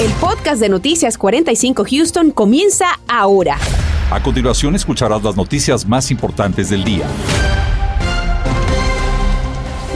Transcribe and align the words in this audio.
El 0.00 0.12
podcast 0.20 0.60
de 0.60 0.68
Noticias 0.68 1.18
45 1.18 1.84
Houston 1.90 2.30
comienza 2.30 2.86
ahora. 3.08 3.58
A 4.12 4.22
continuación 4.22 4.76
escucharás 4.76 5.24
las 5.24 5.36
noticias 5.36 5.88
más 5.88 6.12
importantes 6.12 6.70
del 6.70 6.84
día. 6.84 7.04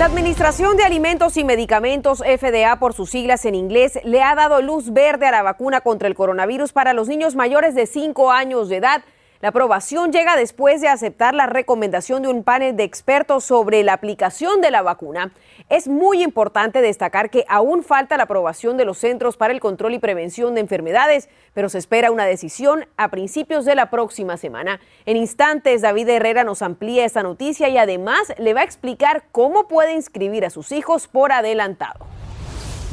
La 0.00 0.06
Administración 0.06 0.76
de 0.76 0.82
Alimentos 0.82 1.36
y 1.36 1.44
Medicamentos, 1.44 2.18
FDA 2.18 2.80
por 2.80 2.94
sus 2.94 3.10
siglas 3.10 3.44
en 3.44 3.54
inglés, 3.54 4.00
le 4.02 4.24
ha 4.24 4.34
dado 4.34 4.60
luz 4.60 4.92
verde 4.92 5.28
a 5.28 5.30
la 5.30 5.44
vacuna 5.44 5.82
contra 5.82 6.08
el 6.08 6.16
coronavirus 6.16 6.72
para 6.72 6.94
los 6.94 7.06
niños 7.06 7.36
mayores 7.36 7.76
de 7.76 7.86
5 7.86 8.32
años 8.32 8.68
de 8.68 8.78
edad. 8.78 9.04
La 9.42 9.48
aprobación 9.48 10.12
llega 10.12 10.36
después 10.36 10.80
de 10.80 10.86
aceptar 10.86 11.34
la 11.34 11.46
recomendación 11.46 12.22
de 12.22 12.28
un 12.28 12.44
panel 12.44 12.76
de 12.76 12.84
expertos 12.84 13.42
sobre 13.42 13.82
la 13.82 13.94
aplicación 13.94 14.60
de 14.60 14.70
la 14.70 14.82
vacuna. 14.82 15.32
Es 15.68 15.88
muy 15.88 16.22
importante 16.22 16.80
destacar 16.80 17.28
que 17.28 17.44
aún 17.48 17.82
falta 17.82 18.16
la 18.16 18.22
aprobación 18.22 18.76
de 18.76 18.84
los 18.84 18.98
Centros 18.98 19.36
para 19.36 19.52
el 19.52 19.58
Control 19.58 19.94
y 19.94 19.98
Prevención 19.98 20.54
de 20.54 20.60
Enfermedades, 20.60 21.28
pero 21.54 21.68
se 21.68 21.78
espera 21.78 22.12
una 22.12 22.24
decisión 22.24 22.86
a 22.96 23.08
principios 23.08 23.64
de 23.64 23.74
la 23.74 23.90
próxima 23.90 24.36
semana. 24.36 24.78
En 25.06 25.16
instantes, 25.16 25.82
David 25.82 26.08
Herrera 26.10 26.44
nos 26.44 26.62
amplía 26.62 27.04
esta 27.04 27.24
noticia 27.24 27.68
y 27.68 27.78
además 27.78 28.32
le 28.38 28.54
va 28.54 28.60
a 28.60 28.64
explicar 28.64 29.24
cómo 29.32 29.66
puede 29.66 29.92
inscribir 29.92 30.44
a 30.44 30.50
sus 30.50 30.70
hijos 30.70 31.08
por 31.08 31.32
adelantado. 31.32 32.06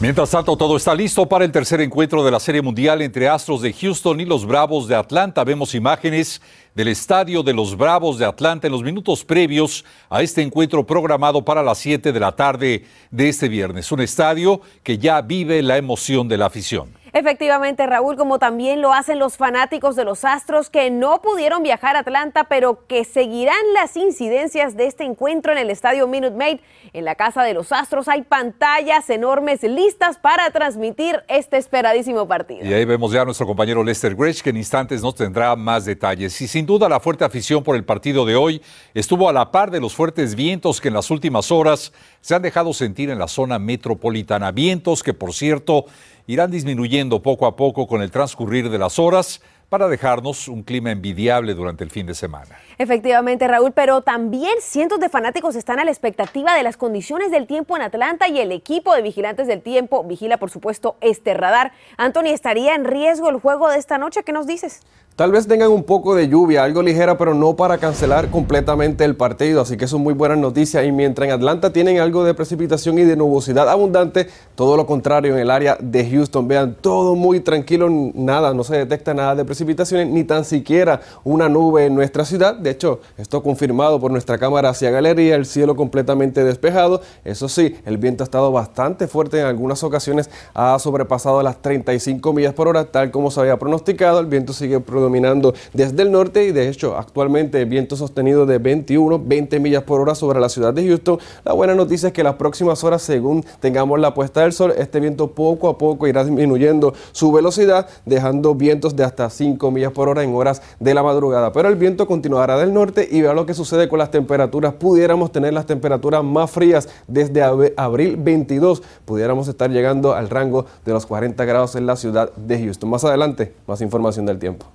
Mientras 0.02 0.32
tanto, 0.32 0.56
todo 0.56 0.78
está 0.78 0.96
listo 0.96 1.28
para 1.28 1.44
el 1.44 1.52
tercer 1.52 1.82
encuentro 1.82 2.24
de 2.24 2.32
la 2.32 2.40
Serie 2.40 2.62
Mundial 2.62 3.02
entre 3.02 3.28
Astros 3.28 3.62
de 3.62 3.74
Houston 3.74 4.22
y 4.22 4.24
los 4.24 4.46
Bravos 4.46 4.88
de 4.88 4.96
Atlanta. 4.96 5.44
Vemos 5.44 5.76
imágenes 5.76 6.42
del 6.74 6.88
estadio 6.88 7.44
de 7.44 7.54
los 7.54 7.76
Bravos 7.76 8.18
de 8.18 8.24
Atlanta 8.24 8.68
en 8.68 8.72
los 8.72 8.82
minutos 8.82 9.26
previos 9.26 9.84
a 10.10 10.22
este 10.22 10.42
encuentro 10.42 10.88
programado 10.88 11.44
para 11.44 11.62
las 11.62 11.80
7 11.80 12.14
de 12.14 12.20
la 12.22 12.32
tarde 12.32 12.86
de 13.12 13.28
este 13.28 13.50
viernes. 13.50 13.92
Un 13.92 14.00
estadio 14.00 14.62
que 14.84 14.98
ya 14.98 15.22
vive 15.22 15.62
la 15.62 15.76
emoción 15.76 16.30
de 16.30 16.38
la 16.38 16.46
afición. 16.46 16.99
Efectivamente, 17.14 17.86
Raúl, 17.88 18.16
como 18.16 18.40
también 18.40 18.82
lo 18.82 18.94
hacen 18.94 19.20
los 19.20 19.38
fanáticos 19.38 19.96
de 19.96 20.06
los 20.06 20.26
Astros 20.26 20.70
que 20.70 20.92
no 20.92 21.22
pudieron 21.22 21.64
viajar 21.64 21.96
a 21.96 22.00
Atlanta, 22.00 22.46
pero 22.46 22.86
que 22.88 23.04
seguirán 23.04 23.62
las 23.74 23.98
incidencias 23.98 24.78
de 24.78 24.86
este 24.86 25.04
encuentro 25.06 25.52
en 25.52 25.58
el 25.58 25.70
estadio 25.70 26.08
Minute 26.08 26.36
Maid. 26.36 26.60
En 26.94 27.06
la 27.06 27.16
casa 27.16 27.44
de 27.44 27.54
los 27.54 27.72
Astros 27.72 28.08
hay 28.08 28.22
pantallas 28.22 29.10
enormes 29.10 29.64
listas 29.64 30.18
para 30.18 30.50
transmitir 30.52 31.24
este 31.28 31.58
esperadísimo 31.58 32.28
partido. 32.28 32.66
Y 32.66 32.74
ahí 32.74 32.86
vemos 32.86 33.12
ya 33.12 33.22
a 33.22 33.26
nuestro 33.26 33.46
compañero 33.48 33.84
Lester 33.84 34.16
Grech, 34.16 34.42
que 34.42 34.50
en 34.52 34.58
instantes 34.58 35.02
nos 35.02 35.16
tendrá 35.16 35.56
más 35.56 35.86
detalles. 35.86 36.40
Y 36.42 36.48
sin 36.48 36.66
duda 36.66 36.90
la 36.90 37.00
fuerte 37.00 37.26
afición 37.26 37.64
por 37.64 37.76
el 37.76 37.84
partido 37.84 38.26
de 38.26 38.36
hoy 38.36 38.62
estuvo 38.94 39.30
a 39.30 39.34
la 39.34 39.52
par 39.52 39.72
de 39.72 39.80
los 39.80 39.96
fuertes 39.96 40.36
vientos 40.36 40.80
que 40.82 40.90
en 40.90 40.94
las 40.94 41.10
últimas 41.12 41.52
horas 41.52 41.94
se 42.22 42.36
han 42.36 42.42
dejado 42.42 42.74
sentir 42.74 43.10
en 43.10 43.20
la 43.20 43.28
zona 43.28 43.60
metropolitana. 43.60 44.52
Vientos 44.52 45.04
que, 45.04 45.14
por 45.14 45.34
cierto, 45.34 45.86
irán 46.30 46.52
disminuyendo 46.52 47.24
poco 47.24 47.48
a 47.48 47.56
poco 47.56 47.88
con 47.88 48.04
el 48.04 48.12
transcurrir 48.12 48.70
de 48.70 48.78
las 48.78 49.00
horas 49.00 49.42
para 49.68 49.88
dejarnos 49.88 50.48
un 50.48 50.62
clima 50.62 50.92
envidiable 50.92 51.56
durante 51.56 51.84
el 51.84 51.90
fin 51.90 52.06
de 52.06 52.14
semana. 52.14 52.56
Efectivamente, 52.78 53.48
Raúl, 53.48 53.72
pero 53.72 54.02
también 54.02 54.54
cientos 54.62 55.00
de 55.00 55.10
fanáticos 55.10 55.56
están 55.56 55.80
a 55.80 55.86
la 55.86 55.90
expectativa 55.90 56.54
de 56.54 56.62
las 56.62 56.78
condiciones 56.78 57.32
del 57.32 57.48
tiempo 57.48 57.76
en 57.76 57.82
Atlanta 57.82 58.28
y 58.28 58.40
el 58.40 58.52
equipo 58.52 58.94
de 58.94 59.02
vigilantes 59.02 59.48
del 59.48 59.64
tiempo 59.64 60.04
vigila, 60.04 60.38
por 60.38 60.52
supuesto, 60.52 60.98
este 61.02 61.34
radar. 61.34 61.72
Anthony, 61.98 62.28
¿estaría 62.28 62.76
en 62.76 62.86
riesgo 62.86 63.32
el 63.32 63.40
juego 63.40 63.68
de 63.68 63.80
esta 63.80 63.98
noche? 63.98 64.22
¿Qué 64.24 64.32
nos 64.32 64.46
dices? 64.46 64.82
Tal 65.16 65.34
vez 65.34 65.48
tengan 65.48 65.70
un 65.70 65.84
poco 65.84 66.16
de 66.16 66.30
lluvia, 66.30 66.64
algo 66.64 66.82
ligera, 66.82 67.18
pero 67.18 67.34
no 67.34 67.58
para 67.58 67.78
cancelar 67.78 68.32
completamente 68.32 69.04
el 69.04 69.18
partido. 69.18 69.60
Así 69.60 69.76
que 69.76 69.86
son 69.86 70.02
muy 70.02 70.14
buenas 70.14 70.38
noticias. 70.38 70.86
Y 70.86 70.94
mientras 70.94 71.28
en 71.28 71.34
Atlanta 71.34 71.74
tienen 71.74 72.00
algo 72.00 72.24
de 72.24 72.34
precipitación 72.34 72.98
y 73.00 73.04
de 73.04 73.18
nubosidad 73.18 73.68
abundante, 73.68 74.30
todo 74.56 74.78
lo 74.78 74.86
contrario 74.86 75.34
en 75.34 75.42
el 75.42 75.52
área 75.52 75.78
de 75.82 76.10
Houston. 76.10 76.48
Vean, 76.48 76.78
todo 76.80 77.16
muy 77.16 77.42
tranquilo, 77.42 77.90
nada, 77.90 78.54
no 78.54 78.64
se 78.64 78.78
detecta 78.78 79.14
nada 79.14 79.36
de 79.36 79.44
precipitaciones, 79.44 80.08
ni 80.08 80.24
tan 80.24 80.46
siquiera 80.46 81.02
una 81.26 81.50
nube 81.50 81.86
en 81.86 81.96
nuestra 81.96 82.24
ciudad. 82.24 82.56
De 82.56 82.70
hecho, 82.70 83.02
esto 83.18 83.44
confirmado 83.44 84.00
por 84.00 84.12
nuestra 84.12 84.38
cámara 84.38 84.70
hacia 84.70 84.90
galería, 84.90 85.36
el 85.36 85.46
cielo 85.46 85.76
completamente 85.76 86.46
despejado. 86.46 87.02
Eso 87.26 87.50
sí, 87.50 87.76
el 87.86 87.98
viento 87.98 88.24
ha 88.24 88.26
estado 88.26 88.54
bastante 88.54 89.08
fuerte 89.08 89.42
en 89.42 89.48
algunas 89.48 89.84
ocasiones, 89.84 90.30
ha 90.54 90.80
sobrepasado 90.80 91.44
las 91.44 91.62
35 91.62 92.32
millas 92.32 92.54
por 92.54 92.70
hora, 92.70 92.86
tal 92.86 93.12
como 93.12 93.32
se 93.32 93.42
había 93.42 93.60
pronosticado. 93.60 94.22
El 94.22 94.28
viento 94.28 94.54
sigue 94.54 94.80
dominando 95.10 95.56
desde 95.74 96.04
el 96.04 96.12
norte 96.12 96.46
y 96.46 96.52
de 96.52 96.70
hecho 96.70 96.96
actualmente 96.96 97.66
viento 97.66 97.96
sostenido 97.96 98.46
de 98.46 98.60
21, 98.60 99.20
20 99.26 99.60
millas 99.60 99.84
por 99.84 100.00
hora 100.00 100.14
sobre 100.14 100.40
la 100.40 100.50
ciudad 100.50 100.72
de 100.72 100.88
Houston. 100.88 101.18
La 101.44 101.54
buena 101.54 101.74
noticia 101.74 102.08
es 102.08 102.14
que 102.14 102.24
las 102.24 102.36
próximas 102.36 102.84
horas, 102.84 103.02
según 103.02 103.44
tengamos 103.60 104.00
la 104.00 104.14
puesta 104.14 104.42
del 104.42 104.54
sol, 104.54 104.74
este 104.78 105.00
viento 105.00 105.32
poco 105.32 105.68
a 105.68 105.78
poco 105.78 106.08
irá 106.08 106.24
disminuyendo 106.24 106.94
su 107.12 107.32
velocidad, 107.32 107.88
dejando 108.06 108.54
vientos 108.54 108.96
de 108.96 109.04
hasta 109.04 109.30
5 109.30 109.72
millas 109.72 109.92
por 109.92 110.10
hora 110.10 110.24
en 110.24 110.36
horas 110.36 110.62
de 110.80 110.94
la 110.94 111.02
madrugada. 111.02 111.52
Pero 111.52 111.70
el 111.70 111.76
viento 111.76 112.06
continuará 112.06 112.58
del 112.58 112.72
norte 112.72 113.08
y 113.10 113.22
vea 113.22 113.34
lo 113.34 113.48
que 113.48 113.56
sucede 113.56 113.90
con 113.90 113.98
las 113.98 114.12
temperaturas. 114.12 114.74
Pudiéramos 114.74 115.32
tener 115.32 115.54
las 115.54 115.66
temperaturas 115.66 116.24
más 116.24 116.52
frías 116.52 116.88
desde 117.08 117.42
abril 117.76 118.16
22. 118.18 118.84
Pudiéramos 119.06 119.48
estar 119.48 119.72
llegando 119.72 120.14
al 120.14 120.30
rango 120.30 120.68
de 120.86 120.94
los 120.94 121.08
40 121.08 121.44
grados 121.46 121.76
en 121.76 121.88
la 121.88 121.96
ciudad 121.96 122.32
de 122.36 122.60
Houston. 122.60 122.90
Más 122.90 123.04
adelante, 123.04 123.54
más 123.66 123.82
información 123.82 124.26
del 124.26 124.38
tiempo. 124.38 124.68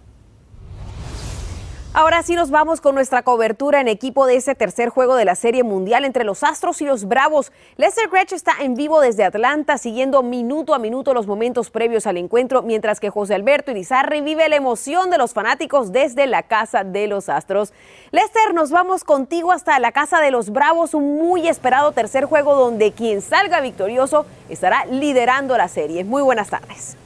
Ahora 1.97 2.25
sí 2.25 2.35
nos 2.35 2.51
vamos 2.51 2.81
con 2.81 2.97
nuestra 2.97 3.23
cobertura 3.23 3.81
en 3.81 3.87
equipo 3.87 4.27
de 4.27 4.35
ese 4.35 4.57
tercer 4.57 4.89
juego 4.89 5.15
de 5.15 5.25
la 5.25 5.37
Serie 5.37 5.63
Mundial 5.63 6.05
entre 6.05 6.25
los 6.25 6.43
Astros 6.43 6.83
y 6.83 6.87
los 6.87 7.05
Bravos. 7.05 7.53
Lester 7.77 8.09
Gretsch 8.09 8.33
está 8.33 8.55
en 8.59 8.75
vivo 8.75 9.01
desde 9.01 9.23
Atlanta, 9.23 9.79
siguiendo 9.79 10.25
minuto 10.25 10.75
a 10.75 10.81
minuto 10.81 11.15
los 11.15 11.29
momentos 11.29 11.71
previos 11.71 12.09
al 12.09 12.17
encuentro, 12.17 12.63
mientras 12.63 12.99
que 12.99 13.11
José 13.11 13.37
Alberto 13.37 13.71
Irizarry 13.71 14.23
vive 14.23 14.49
la 14.49 14.57
emoción 14.57 15.09
de 15.09 15.19
los 15.19 15.35
fanáticos 15.35 15.93
desde 15.93 16.27
la 16.27 16.43
casa 16.43 16.83
de 16.83 17.07
los 17.07 17.29
Astros. 17.29 17.73
Lester, 18.11 18.55
nos 18.55 18.73
vamos 18.73 19.05
contigo 19.05 19.53
hasta 19.53 19.79
la 19.79 19.93
casa 19.93 20.21
de 20.21 20.33
los 20.33 20.51
Bravos, 20.51 20.95
un 20.95 21.17
muy 21.17 21.47
esperado 21.47 21.93
tercer 21.93 22.25
juego 22.25 22.57
donde 22.57 22.91
quien 22.91 23.23
salga 23.23 23.61
victorioso 23.61 24.27
estará 24.49 24.85
liderando 24.87 25.57
la 25.57 25.69
serie. 25.69 26.03
Muy 26.03 26.23
buenas 26.23 26.51
tardes. 26.51 26.97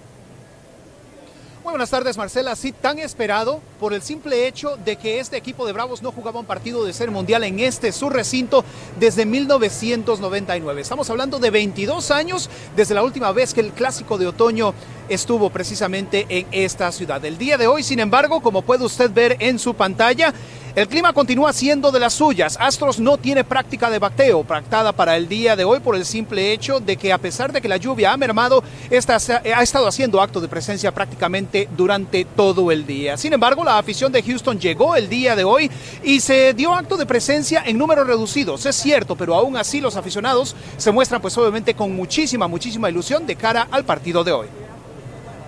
Muy 1.68 1.72
buenas 1.72 1.90
tardes, 1.90 2.16
Marcela. 2.16 2.56
Sí, 2.56 2.72
tan 2.72 2.98
esperado 2.98 3.60
por 3.78 3.92
el 3.92 4.00
simple 4.00 4.48
hecho 4.48 4.78
de 4.86 4.96
que 4.96 5.20
este 5.20 5.36
equipo 5.36 5.66
de 5.66 5.74
Bravos 5.74 6.00
no 6.00 6.12
jugaba 6.12 6.40
un 6.40 6.46
partido 6.46 6.82
de 6.82 6.94
ser 6.94 7.10
mundial 7.10 7.44
en 7.44 7.60
este 7.60 7.92
su 7.92 8.08
recinto 8.08 8.64
desde 8.98 9.26
1999. 9.26 10.80
Estamos 10.80 11.10
hablando 11.10 11.38
de 11.38 11.50
22 11.50 12.10
años 12.10 12.48
desde 12.74 12.94
la 12.94 13.02
última 13.02 13.32
vez 13.32 13.52
que 13.52 13.60
el 13.60 13.72
clásico 13.72 14.16
de 14.16 14.28
otoño 14.28 14.72
estuvo 15.10 15.50
precisamente 15.50 16.24
en 16.30 16.46
esta 16.52 16.90
ciudad. 16.90 17.22
El 17.22 17.36
día 17.36 17.58
de 17.58 17.66
hoy, 17.66 17.82
sin 17.82 18.00
embargo, 18.00 18.40
como 18.40 18.62
puede 18.62 18.86
usted 18.86 19.10
ver 19.10 19.36
en 19.38 19.58
su 19.58 19.74
pantalla, 19.74 20.32
el 20.74 20.88
clima 20.88 21.12
continúa 21.12 21.52
siendo 21.52 21.90
de 21.90 22.00
las 22.00 22.14
suyas. 22.14 22.56
Astros 22.60 23.00
no 23.00 23.16
tiene 23.16 23.44
práctica 23.44 23.90
de 23.90 23.98
bateo 23.98 24.44
pactada 24.44 24.92
para 24.92 25.16
el 25.16 25.28
día 25.28 25.56
de 25.56 25.64
hoy 25.64 25.80
por 25.80 25.96
el 25.96 26.04
simple 26.04 26.52
hecho 26.52 26.80
de 26.80 26.96
que 26.96 27.12
a 27.12 27.18
pesar 27.18 27.52
de 27.52 27.60
que 27.60 27.68
la 27.68 27.76
lluvia 27.76 28.12
ha 28.12 28.16
mermado, 28.16 28.62
ha 28.90 29.62
estado 29.62 29.88
haciendo 29.88 30.20
acto 30.20 30.40
de 30.40 30.48
presencia 30.48 30.92
prácticamente 30.92 31.68
durante 31.76 32.24
todo 32.24 32.70
el 32.70 32.86
día. 32.86 33.16
Sin 33.16 33.32
embargo, 33.32 33.64
la 33.64 33.78
afición 33.78 34.12
de 34.12 34.22
Houston 34.22 34.58
llegó 34.58 34.94
el 34.94 35.08
día 35.08 35.34
de 35.34 35.44
hoy 35.44 35.70
y 36.02 36.20
se 36.20 36.54
dio 36.54 36.74
acto 36.74 36.96
de 36.96 37.06
presencia 37.06 37.62
en 37.66 37.78
números 37.78 38.06
reducidos. 38.06 38.66
Es 38.66 38.76
cierto, 38.76 39.16
pero 39.16 39.34
aún 39.34 39.56
así 39.56 39.80
los 39.80 39.96
aficionados 39.96 40.54
se 40.76 40.92
muestran 40.92 41.20
pues 41.20 41.36
obviamente 41.38 41.74
con 41.74 41.94
muchísima, 41.94 42.46
muchísima 42.46 42.90
ilusión 42.90 43.26
de 43.26 43.36
cara 43.36 43.68
al 43.70 43.84
partido 43.84 44.22
de 44.24 44.32
hoy. 44.32 44.67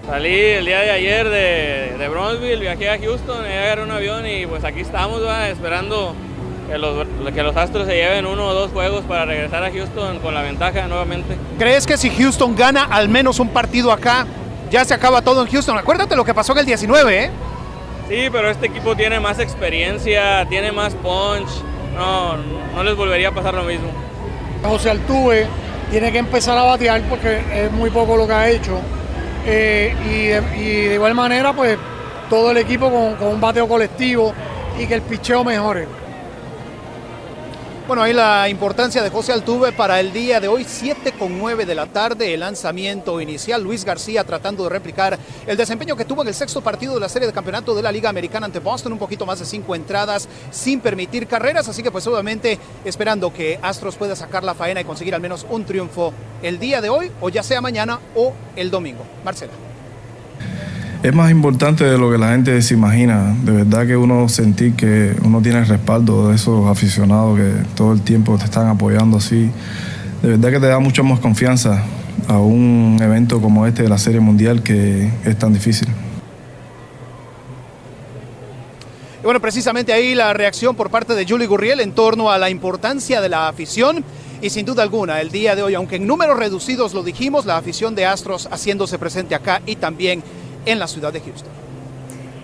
Salí 0.06 0.34
el 0.34 0.64
día 0.64 0.80
de 0.80 0.90
ayer 0.90 1.28
de, 1.28 1.96
de 1.98 2.08
Bronzeville, 2.08 2.58
viajé 2.58 2.88
a 2.90 2.98
Houston, 2.98 3.44
agarré 3.44 3.82
un 3.82 3.90
avión 3.90 4.26
y 4.26 4.46
pues 4.46 4.64
aquí 4.64 4.80
estamos 4.80 5.20
esperando 5.48 6.14
que 6.68 6.78
los, 6.78 7.06
que 7.32 7.42
los 7.42 7.56
Astros 7.56 7.86
se 7.86 7.94
lleven 7.94 8.26
uno 8.26 8.46
o 8.48 8.54
dos 8.54 8.72
juegos 8.72 9.04
para 9.04 9.26
regresar 9.26 9.62
a 9.62 9.70
Houston 9.70 10.18
con 10.20 10.34
la 10.34 10.42
ventaja 10.42 10.86
nuevamente. 10.88 11.36
¿Crees 11.58 11.86
que 11.86 11.96
si 11.96 12.10
Houston 12.10 12.56
gana 12.56 12.84
al 12.84 13.08
menos 13.08 13.38
un 13.40 13.50
partido 13.50 13.92
acá, 13.92 14.26
ya 14.70 14.84
se 14.84 14.94
acaba 14.94 15.22
todo 15.22 15.42
en 15.42 15.48
Houston? 15.52 15.76
Acuérdate 15.78 16.16
lo 16.16 16.24
que 16.24 16.34
pasó 16.34 16.52
en 16.52 16.58
el 16.60 16.66
19, 16.66 17.24
¿eh? 17.24 17.30
Sí, 18.08 18.28
pero 18.32 18.50
este 18.50 18.66
equipo 18.66 18.96
tiene 18.96 19.20
más 19.20 19.38
experiencia, 19.38 20.46
tiene 20.48 20.72
más 20.72 20.94
punch. 20.94 21.48
No, 21.94 22.36
no 22.74 22.82
les 22.82 22.96
volvería 22.96 23.28
a 23.28 23.32
pasar 23.32 23.54
lo 23.54 23.64
mismo. 23.64 23.88
José 24.64 24.90
Altuve 24.90 25.46
tiene 25.90 26.10
que 26.10 26.18
empezar 26.18 26.56
a 26.56 26.62
batear 26.62 27.02
porque 27.02 27.40
es 27.52 27.70
muy 27.70 27.90
poco 27.90 28.16
lo 28.16 28.26
que 28.26 28.32
ha 28.32 28.48
hecho 28.48 28.80
eh, 29.52 29.94
y, 30.56 30.66
de, 30.86 30.94
igual 30.94 31.14
manera, 31.14 31.52
pues 31.52 31.76
todo 32.28 32.52
el 32.52 32.58
equipo 32.58 32.90
con, 32.90 33.28
un 33.28 33.40
bateo 33.40 33.66
colectivo 33.66 34.32
y 34.78 34.86
que 34.86 34.94
el 34.94 35.02
picheo 35.02 35.42
mejore. 35.42 35.86
Bueno, 37.90 38.04
ahí 38.04 38.12
la 38.12 38.48
importancia 38.48 39.02
de 39.02 39.10
José 39.10 39.32
Altuve 39.32 39.72
para 39.72 39.98
el 39.98 40.12
día 40.12 40.38
de 40.38 40.46
hoy, 40.46 40.64
7 40.64 41.10
con 41.18 41.36
9 41.36 41.66
de 41.66 41.74
la 41.74 41.86
tarde, 41.86 42.32
el 42.32 42.38
lanzamiento 42.38 43.20
inicial. 43.20 43.64
Luis 43.64 43.84
García 43.84 44.22
tratando 44.22 44.62
de 44.62 44.70
replicar 44.70 45.18
el 45.44 45.56
desempeño 45.56 45.96
que 45.96 46.04
tuvo 46.04 46.22
en 46.22 46.28
el 46.28 46.34
sexto 46.34 46.60
partido 46.60 46.94
de 46.94 47.00
la 47.00 47.08
serie 47.08 47.26
de 47.26 47.34
campeonato 47.34 47.74
de 47.74 47.82
la 47.82 47.90
Liga 47.90 48.08
Americana 48.08 48.46
ante 48.46 48.60
Boston, 48.60 48.92
un 48.92 48.98
poquito 49.00 49.26
más 49.26 49.40
de 49.40 49.44
cinco 49.44 49.74
entradas 49.74 50.28
sin 50.52 50.78
permitir 50.78 51.26
carreras. 51.26 51.68
Así 51.68 51.82
que, 51.82 51.90
pues, 51.90 52.06
obviamente, 52.06 52.60
esperando 52.84 53.32
que 53.32 53.58
Astros 53.60 53.96
pueda 53.96 54.14
sacar 54.14 54.44
la 54.44 54.54
faena 54.54 54.82
y 54.82 54.84
conseguir 54.84 55.16
al 55.16 55.20
menos 55.20 55.44
un 55.50 55.64
triunfo 55.64 56.12
el 56.44 56.60
día 56.60 56.80
de 56.80 56.90
hoy, 56.90 57.10
o 57.20 57.28
ya 57.28 57.42
sea 57.42 57.60
mañana 57.60 57.98
o 58.14 58.32
el 58.54 58.70
domingo. 58.70 59.02
Marcela. 59.24 59.69
Es 61.02 61.14
más 61.14 61.30
importante 61.30 61.84
de 61.84 61.96
lo 61.96 62.10
que 62.10 62.18
la 62.18 62.30
gente 62.30 62.60
se 62.60 62.74
imagina. 62.74 63.34
De 63.42 63.52
verdad 63.52 63.86
que 63.86 63.96
uno 63.96 64.28
sentir 64.28 64.74
que 64.74 65.16
uno 65.24 65.40
tiene 65.40 65.60
el 65.60 65.66
respaldo 65.66 66.28
de 66.28 66.36
esos 66.36 66.66
aficionados 66.66 67.38
que 67.38 67.52
todo 67.74 67.92
el 67.92 68.02
tiempo 68.02 68.36
te 68.36 68.44
están 68.44 68.68
apoyando 68.68 69.16
así. 69.16 69.50
De 70.22 70.28
verdad 70.28 70.50
que 70.50 70.60
te 70.60 70.66
da 70.66 70.78
mucha 70.78 71.02
más 71.02 71.18
confianza 71.20 71.82
a 72.28 72.38
un 72.38 72.98
evento 73.00 73.40
como 73.40 73.66
este 73.66 73.82
de 73.82 73.88
la 73.88 73.96
Serie 73.96 74.20
Mundial 74.20 74.62
que 74.62 75.10
es 75.24 75.38
tan 75.38 75.54
difícil. 75.54 75.88
Y 79.20 79.24
bueno, 79.24 79.40
precisamente 79.40 79.92
ahí 79.92 80.14
la 80.14 80.32
reacción 80.34 80.76
por 80.76 80.90
parte 80.90 81.14
de 81.14 81.26
Julie 81.26 81.46
Gurriel 81.46 81.80
en 81.80 81.92
torno 81.92 82.30
a 82.30 82.36
la 82.36 82.50
importancia 82.50 83.22
de 83.22 83.30
la 83.30 83.48
afición. 83.48 84.04
Y 84.42 84.48
sin 84.48 84.64
duda 84.64 84.82
alguna, 84.82 85.20
el 85.20 85.30
día 85.30 85.54
de 85.54 85.62
hoy, 85.62 85.74
aunque 85.74 85.96
en 85.96 86.06
números 86.06 86.38
reducidos 86.38 86.94
lo 86.94 87.02
dijimos, 87.02 87.44
la 87.44 87.58
afición 87.58 87.94
de 87.94 88.06
Astros 88.06 88.48
haciéndose 88.50 88.98
presente 88.98 89.34
acá 89.34 89.60
y 89.66 89.76
también 89.76 90.22
en 90.66 90.78
la 90.78 90.86
ciudad 90.86 91.12
de 91.12 91.20
Houston. 91.20 91.50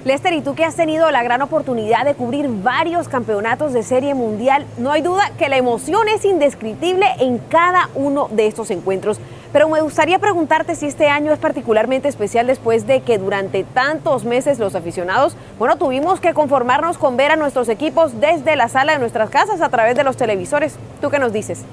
Lester, 0.06 0.34
y 0.34 0.40
tú 0.40 0.54
que 0.54 0.64
has 0.64 0.76
tenido 0.76 1.10
la 1.10 1.24
gran 1.24 1.42
oportunidad 1.42 2.04
de 2.04 2.14
cubrir 2.14 2.46
varios 2.48 3.08
campeonatos 3.08 3.72
de 3.72 3.82
serie 3.82 4.14
mundial, 4.14 4.64
no 4.78 4.92
hay 4.92 5.02
duda 5.02 5.32
que 5.36 5.48
la 5.48 5.56
emoción 5.56 6.06
es 6.08 6.24
indescriptible 6.24 7.06
en 7.18 7.38
cada 7.38 7.88
uno 7.96 8.28
de 8.30 8.46
estos 8.46 8.70
encuentros. 8.70 9.18
Pero 9.52 9.68
me 9.68 9.80
gustaría 9.80 10.20
preguntarte 10.20 10.76
si 10.76 10.86
este 10.86 11.08
año 11.08 11.32
es 11.32 11.40
particularmente 11.40 12.06
especial 12.06 12.46
después 12.46 12.86
de 12.86 13.00
que 13.00 13.18
durante 13.18 13.64
tantos 13.64 14.24
meses 14.24 14.60
los 14.60 14.76
aficionados, 14.76 15.36
bueno, 15.58 15.76
tuvimos 15.76 16.20
que 16.20 16.34
conformarnos 16.34 16.98
con 16.98 17.16
ver 17.16 17.32
a 17.32 17.36
nuestros 17.36 17.68
equipos 17.68 18.20
desde 18.20 18.54
la 18.54 18.68
sala 18.68 18.92
de 18.92 19.00
nuestras 19.00 19.28
casas 19.28 19.60
a 19.60 19.70
través 19.70 19.96
de 19.96 20.04
los 20.04 20.16
televisores. 20.16 20.76
¿Tú 21.00 21.10
qué 21.10 21.18
nos 21.18 21.32
dices? 21.32 21.64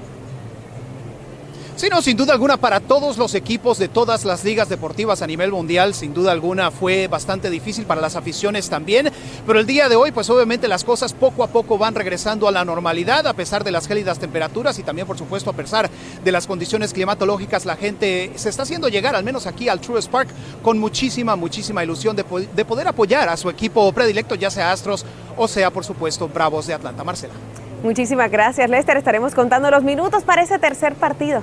Sí, 1.76 1.88
no, 1.90 2.00
sin 2.02 2.16
duda 2.16 2.32
alguna, 2.34 2.56
para 2.56 2.78
todos 2.78 3.18
los 3.18 3.34
equipos 3.34 3.78
de 3.78 3.88
todas 3.88 4.24
las 4.24 4.44
ligas 4.44 4.68
deportivas 4.68 5.22
a 5.22 5.26
nivel 5.26 5.50
mundial, 5.50 5.92
sin 5.92 6.14
duda 6.14 6.30
alguna 6.30 6.70
fue 6.70 7.08
bastante 7.08 7.50
difícil 7.50 7.84
para 7.84 8.00
las 8.00 8.14
aficiones 8.14 8.70
también, 8.70 9.10
pero 9.44 9.58
el 9.58 9.66
día 9.66 9.88
de 9.88 9.96
hoy, 9.96 10.12
pues 10.12 10.30
obviamente 10.30 10.68
las 10.68 10.84
cosas 10.84 11.12
poco 11.12 11.42
a 11.42 11.48
poco 11.48 11.76
van 11.76 11.96
regresando 11.96 12.46
a 12.46 12.52
la 12.52 12.64
normalidad, 12.64 13.26
a 13.26 13.32
pesar 13.32 13.64
de 13.64 13.72
las 13.72 13.88
gélidas 13.88 14.20
temperaturas 14.20 14.78
y 14.78 14.84
también, 14.84 15.06
por 15.06 15.18
supuesto, 15.18 15.50
a 15.50 15.54
pesar 15.54 15.90
de 16.22 16.32
las 16.32 16.46
condiciones 16.46 16.92
climatológicas, 16.92 17.66
la 17.66 17.76
gente 17.76 18.30
se 18.36 18.50
está 18.50 18.62
haciendo 18.62 18.88
llegar, 18.88 19.16
al 19.16 19.24
menos 19.24 19.48
aquí 19.48 19.68
al 19.68 19.80
Truist 19.80 20.10
Park, 20.10 20.28
con 20.62 20.78
muchísima, 20.78 21.34
muchísima 21.34 21.82
ilusión 21.82 22.14
de 22.14 22.64
poder 22.64 22.86
apoyar 22.86 23.28
a 23.28 23.36
su 23.36 23.50
equipo 23.50 23.90
predilecto, 23.92 24.36
ya 24.36 24.50
sea 24.50 24.70
Astros 24.70 25.04
o 25.36 25.48
sea, 25.48 25.70
por 25.70 25.84
supuesto, 25.84 26.28
Bravos 26.28 26.66
de 26.66 26.74
Atlanta. 26.74 27.02
Marcela. 27.04 27.34
Muchísimas 27.82 28.30
gracias, 28.30 28.70
Lester. 28.70 28.96
Estaremos 28.96 29.34
contando 29.34 29.70
los 29.70 29.82
minutos 29.82 30.22
para 30.22 30.42
ese 30.42 30.58
tercer 30.58 30.94
partido. 30.94 31.42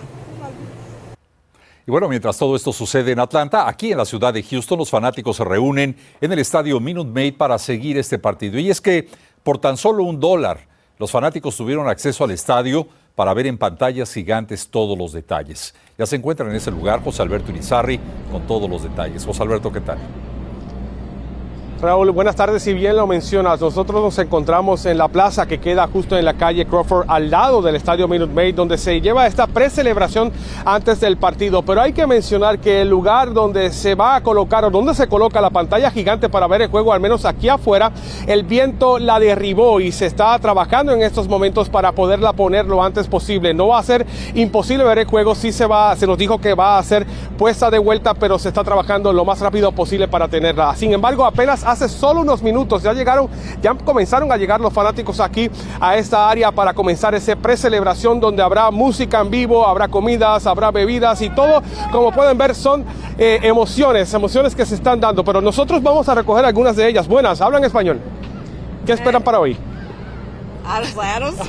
Y 1.88 1.92
bueno, 1.92 2.07
mientras 2.07 2.38
todo 2.38 2.56
esto 2.56 2.72
sucede 2.72 3.12
en 3.12 3.19
Atlanta, 3.19 3.68
aquí 3.68 3.92
en 3.92 3.98
la 3.98 4.06
ciudad 4.06 4.33
de 4.33 4.44
Houston, 4.44 4.78
los 4.78 4.89
fanáticos 4.89 5.38
se 5.38 5.44
reúnen 5.44 5.95
en 6.19 6.31
el 6.31 6.39
estadio 6.39 6.80
Minute 6.80 7.10
Maid 7.10 7.38
para 7.38 7.57
seguir 7.57 7.98
este 7.98 8.19
partido. 8.19 8.60
Y 8.60 8.69
es 8.69 8.80
que 8.80 9.10
por 9.44 9.57
tan 9.57 9.78
solo 9.78 10.04
un 10.04 10.19
dólar, 10.19 10.68
los 11.00 11.12
fanáticos 11.12 11.57
tuvieron 11.57 11.88
acceso 11.88 12.24
al 12.24 12.31
estadio 12.31 12.88
para 13.16 13.33
ver 13.33 13.48
en 13.48 13.57
pantallas 13.57 14.13
gigantes 14.13 14.68
todos 14.69 14.98
los 14.98 15.12
detalles. 15.12 15.74
Ya 15.98 16.06
se 16.06 16.16
encuentra 16.16 16.48
en 16.48 16.56
ese 16.56 16.72
lugar 16.72 17.04
José 17.04 17.24
Alberto 17.24 17.51
Irizarri 17.51 18.00
con 18.31 18.45
todos 18.45 18.69
los 18.69 18.84
detalles. 18.84 19.25
José 19.25 19.42
Alberto, 19.42 19.72
¿qué 19.72 19.81
tal? 19.81 19.98
Raúl, 21.81 22.12
buenas 22.12 22.36
tardes. 22.36 22.62
Si 22.62 22.74
bien 22.74 22.95
lo 22.95 23.07
mencionas, 23.07 23.60
nosotros 23.60 24.04
nos 24.04 24.19
encontramos 24.19 24.86
en 24.86 25.00
la 25.00 25.07
plaza 25.07 25.48
que 25.48 25.60
queda 25.60 25.88
justo 25.88 26.16
en 26.16 26.25
la 26.25 26.36
calle 26.36 26.68
Crawford, 26.68 27.06
al 27.07 27.31
lado 27.31 27.63
del 27.63 27.75
estadio 27.75 28.07
Minute 28.07 28.31
Maid, 28.31 28.54
donde 28.54 28.78
se 28.78 29.01
lleva 29.01 29.25
esta 29.25 29.48
precelebración 29.48 30.31
antes 30.63 31.00
del 31.00 31.18
partido. 31.18 31.63
Pero 31.63 31.81
hay 31.81 31.92
que 31.92 32.06
mencionar 32.06 32.60
que 32.60 32.83
el 32.83 32.89
lugar 32.89 33.33
donde 33.33 33.72
se 33.72 33.95
va 33.95 34.16
a 34.16 34.22
colocar 34.22 34.63
o 34.63 34.69
donde 34.69 34.94
se 34.94 35.07
coloca 35.07 35.42
la 35.42 35.50
pantalla 35.50 35.89
gigante 35.89 36.30
para 36.30 36.45
ver 36.45 36.62
el 36.62 36.68
juego, 36.68 36.94
al 36.94 37.00
menos 37.00 37.25
aquí 37.25 37.50
afuera, 37.50 37.92
el 38.27 38.44
viento 38.44 39.00
la 39.00 39.19
derribó 39.19 39.80
y 39.80 39.92
se 39.92 40.06
está 40.06 40.38
trabajando 40.38 40.94
en 40.94 41.01
estos 41.01 41.27
momentos 41.27 41.68
para 41.68 41.94
poderla 41.94 42.34
poner 42.34 42.68
lo 42.68 42.84
antes 42.84 43.07
posible. 43.07 43.56
No 43.56 43.69
va 43.69 43.80
a 43.80 43.84
ser 43.84 44.06
imposible 44.36 44.84
ver 44.84 45.00
el 45.00 45.06
juego, 45.06 45.34
sí 45.34 45.51
se 45.51 45.66
va, 45.66 45.95
se 45.95 46.06
nos 46.06 46.19
dijo 46.19 46.39
que 46.39 46.54
va 46.54 46.77
a 46.77 46.84
ser 46.84 47.07
puesta 47.39 47.72
de 47.72 47.80
vuelta, 47.80 48.13
pero 48.13 48.38
se 48.38 48.50
está 48.50 48.63
trabajando 48.63 49.12
lo 49.12 49.25
más 49.25 49.39
rápido 49.39 49.72
posible 49.72 50.07
para 50.07 50.27
tenerla. 50.27 50.75
Sin 50.75 50.94
embargo, 50.94 51.25
apenas 51.25 51.70
hace 51.71 51.89
solo 51.89 52.21
unos 52.21 52.41
minutos 52.41 52.83
ya 52.83 52.94
llegaron, 52.94 53.29
ya 53.62 53.73
comenzaron 53.73 54.31
a 54.31 54.38
llegar 54.38 54.59
los 54.59 54.73
fanáticos 54.73 55.19
aquí 55.19 55.50
a 55.79 55.95
esta 55.95 56.29
área 56.29 56.51
para 56.51 56.73
comenzar 56.73 57.15
ese 57.15 57.35
precelebración 57.35 58.19
donde 58.19 58.44
habrá 58.44 58.69
música 58.71 59.21
en 59.21 59.29
vivo, 59.29 59.68
habrá 59.68 59.88
comidas, 59.88 60.45
habrá 60.45 60.71
bebidas 60.71 61.21
y 61.21 61.29
todo, 61.29 61.63
como 61.91 62.12
pueden 62.12 62.38
ver, 62.38 62.56
son 62.56 62.85
eh, 63.18 63.39
emociones, 63.44 64.13
emociones 64.13 64.56
que 64.56 64.65
se 64.65 64.75
están 64.75 65.00
dando. 65.00 65.23
Pero 65.23 65.41
nosotros 65.41 65.81
vamos 65.81 66.07
a 66.09 66.15
recoger 66.15 66.45
algunas 66.45 66.75
de 66.75 66.88
ellas. 66.88 67.07
Buenas, 67.07 67.41
hablan 67.41 67.63
español. 67.63 68.00
¿Qué 68.85 68.94
esperan 68.94 69.24
para 69.24 69.39
hoy? 69.39 69.57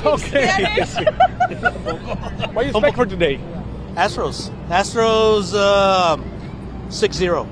Okay. 0.03 0.47
What 2.53 2.63
do 2.63 2.65
you 2.67 2.69
expect 2.69 2.95
for 2.95 3.05
today? 3.05 3.39
Astros. 3.95 4.51
Astros 4.69 5.53
uh, 5.53 6.17
6-0. 6.89 7.45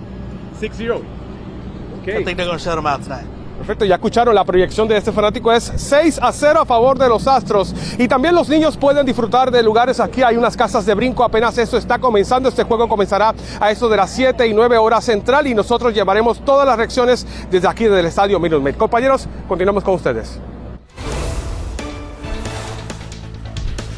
6-0. 2.06 2.22
I 2.22 2.24
think 2.24 2.38
they're 2.38 2.46
going 2.46 2.58
to 2.58 2.64
shut 2.64 2.76
them 2.76 2.88
out 2.88 3.02
tonight. 3.04 3.26
Perfecto, 3.62 3.86
ya 3.86 3.94
escucharon, 3.94 4.34
la 4.34 4.44
proyección 4.44 4.88
de 4.88 4.98
este 4.98 5.12
fanático 5.12 5.54
es 5.54 5.72
6 5.76 6.18
a 6.20 6.32
0 6.32 6.62
a 6.62 6.66
favor 6.66 6.98
de 6.98 7.08
los 7.08 7.28
Astros. 7.28 7.76
Y 8.00 8.08
también 8.08 8.34
los 8.34 8.50
niños 8.50 8.76
pueden 8.76 9.06
disfrutar 9.06 9.52
de 9.52 9.62
lugares 9.62 10.00
aquí. 10.00 10.24
Hay 10.24 10.36
unas 10.36 10.58
casas 10.58 10.84
de 10.84 10.96
brinco, 10.96 11.24
apenas 11.24 11.56
eso 11.60 11.78
está 11.78 12.00
comenzando. 12.00 12.50
Este 12.50 12.64
juego 12.64 12.90
comenzará 12.90 13.36
a 13.60 13.70
eso 13.70 13.88
de 13.88 13.98
las 13.98 14.10
7 14.10 14.48
y 14.48 14.54
9 14.56 14.80
horas 14.80 15.06
central 15.06 15.46
y 15.46 15.54
nosotros 15.54 15.94
llevaremos 15.94 16.44
todas 16.44 16.66
las 16.66 16.76
reacciones 16.76 17.28
desde 17.52 17.68
aquí 17.68 17.86
del 17.86 18.08
estadio 18.08 18.40
Minute 18.40 18.64
Maid. 18.64 18.78
Compañeros, 18.78 19.28
continuamos 19.48 19.84
con 19.84 19.94
ustedes. 19.94 20.40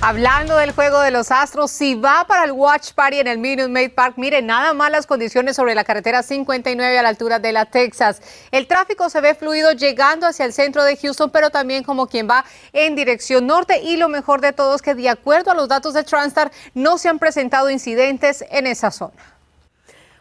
Hablando 0.05 0.57
del 0.57 0.73
juego 0.73 0.99
de 0.99 1.11
los 1.11 1.31
Astros, 1.31 1.71
si 1.71 1.95
va 1.95 2.25
para 2.27 2.43
el 2.43 2.51
Watch 2.51 2.91
Party 2.91 3.19
en 3.19 3.27
el 3.27 3.37
Minute 3.37 3.69
Maid 3.69 3.93
Park, 3.93 4.15
mire, 4.17 4.41
nada 4.41 4.73
más 4.73 4.91
las 4.91 5.07
condiciones 5.07 5.55
sobre 5.55 5.75
la 5.75 5.85
carretera 5.85 6.23
59 6.23 6.99
a 6.99 7.01
la 7.01 7.07
altura 7.07 7.39
de 7.39 7.53
la 7.53 7.63
Texas. 7.63 8.21
El 8.51 8.67
tráfico 8.67 9.09
se 9.09 9.21
ve 9.21 9.33
fluido 9.33 9.71
llegando 9.71 10.27
hacia 10.27 10.43
el 10.43 10.51
centro 10.51 10.83
de 10.83 10.97
Houston, 10.97 11.29
pero 11.29 11.51
también 11.51 11.85
como 11.85 12.07
quien 12.07 12.29
va 12.29 12.43
en 12.73 12.97
dirección 12.97 13.47
norte. 13.47 13.81
Y 13.81 13.95
lo 13.95 14.09
mejor 14.09 14.41
de 14.41 14.51
todo 14.51 14.75
es 14.75 14.81
que 14.81 14.93
de 14.93 15.07
acuerdo 15.07 15.51
a 15.51 15.55
los 15.55 15.69
datos 15.69 15.93
de 15.93 16.03
Transtar, 16.03 16.51
no 16.73 16.97
se 16.97 17.07
han 17.07 17.17
presentado 17.17 17.69
incidentes 17.69 18.43
en 18.51 18.67
esa 18.67 18.91
zona. 18.91 19.32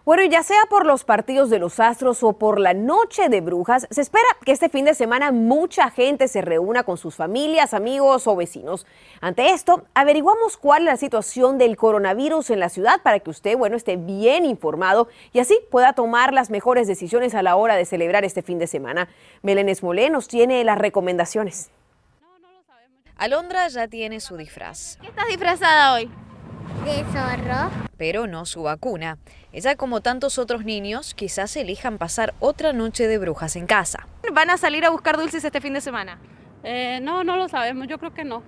Bueno, 0.04 0.24
y 0.24 0.28
ya 0.28 0.42
sea 0.42 0.66
por 0.68 0.84
los 0.84 1.04
partidos 1.04 1.48
de 1.48 1.60
los 1.60 1.78
Astros 1.78 2.24
o 2.24 2.32
por 2.32 2.58
la 2.58 2.74
Noche 2.74 3.28
de 3.28 3.40
Brujas, 3.40 3.86
se 3.88 4.00
espera 4.00 4.26
que 4.44 4.50
este 4.50 4.68
fin 4.68 4.84
de 4.84 4.94
semana 4.94 5.30
mucha 5.30 5.90
gente 5.90 6.26
se 6.26 6.42
reúna 6.42 6.82
con 6.82 6.98
sus 6.98 7.14
familias, 7.14 7.72
amigos 7.72 8.26
o 8.26 8.34
vecinos. 8.34 8.84
Ante 9.20 9.50
esto, 9.50 9.84
averiguamos 9.94 10.56
cuál 10.56 10.82
es 10.82 10.86
la 10.86 10.96
situación 10.96 11.56
del 11.56 11.76
coronavirus 11.76 12.50
en 12.50 12.58
la 12.58 12.68
ciudad 12.68 13.00
para 13.04 13.20
que 13.20 13.30
usted, 13.30 13.56
bueno, 13.56 13.76
esté 13.76 13.96
bien 13.96 14.44
informado 14.44 15.06
y 15.32 15.38
así 15.38 15.60
pueda 15.70 15.92
tomar 15.92 16.32
las 16.32 16.50
mejores 16.50 16.88
decisiones 16.88 17.36
a 17.36 17.42
la 17.42 17.54
hora 17.54 17.76
de 17.76 17.84
celebrar 17.84 18.24
este 18.24 18.42
fin 18.42 18.58
de 18.58 18.66
semana. 18.66 19.08
Melenes 19.42 19.84
Molé 19.84 20.10
nos 20.10 20.26
tiene 20.26 20.64
las 20.64 20.78
recomendaciones. 20.78 21.70
Alondra 23.16 23.68
ya 23.68 23.86
tiene 23.86 24.18
su 24.18 24.36
disfraz. 24.36 24.98
¿Qué 25.00 25.06
estás 25.06 25.28
disfrazada 25.28 25.94
hoy? 25.94 26.10
De 26.84 27.04
zorro. 27.12 27.70
Pero 27.96 28.26
no 28.26 28.44
su 28.44 28.64
vacuna. 28.64 29.18
Ella, 29.52 29.76
como 29.76 30.00
tantos 30.00 30.38
otros 30.38 30.64
niños, 30.64 31.14
quizás 31.14 31.56
elijan 31.56 31.98
pasar 31.98 32.34
otra 32.40 32.72
noche 32.72 33.06
de 33.06 33.18
brujas 33.18 33.54
en 33.54 33.66
casa. 33.66 34.08
¿Van 34.32 34.50
a 34.50 34.56
salir 34.56 34.84
a 34.84 34.90
buscar 34.90 35.16
dulces 35.16 35.44
este 35.44 35.60
fin 35.60 35.74
de 35.74 35.80
semana? 35.80 36.18
Eh, 36.64 36.98
no, 37.02 37.22
no 37.22 37.36
lo 37.36 37.48
sabemos, 37.48 37.86
yo 37.86 37.98
creo 37.98 38.12
que 38.12 38.24
no. 38.24 38.42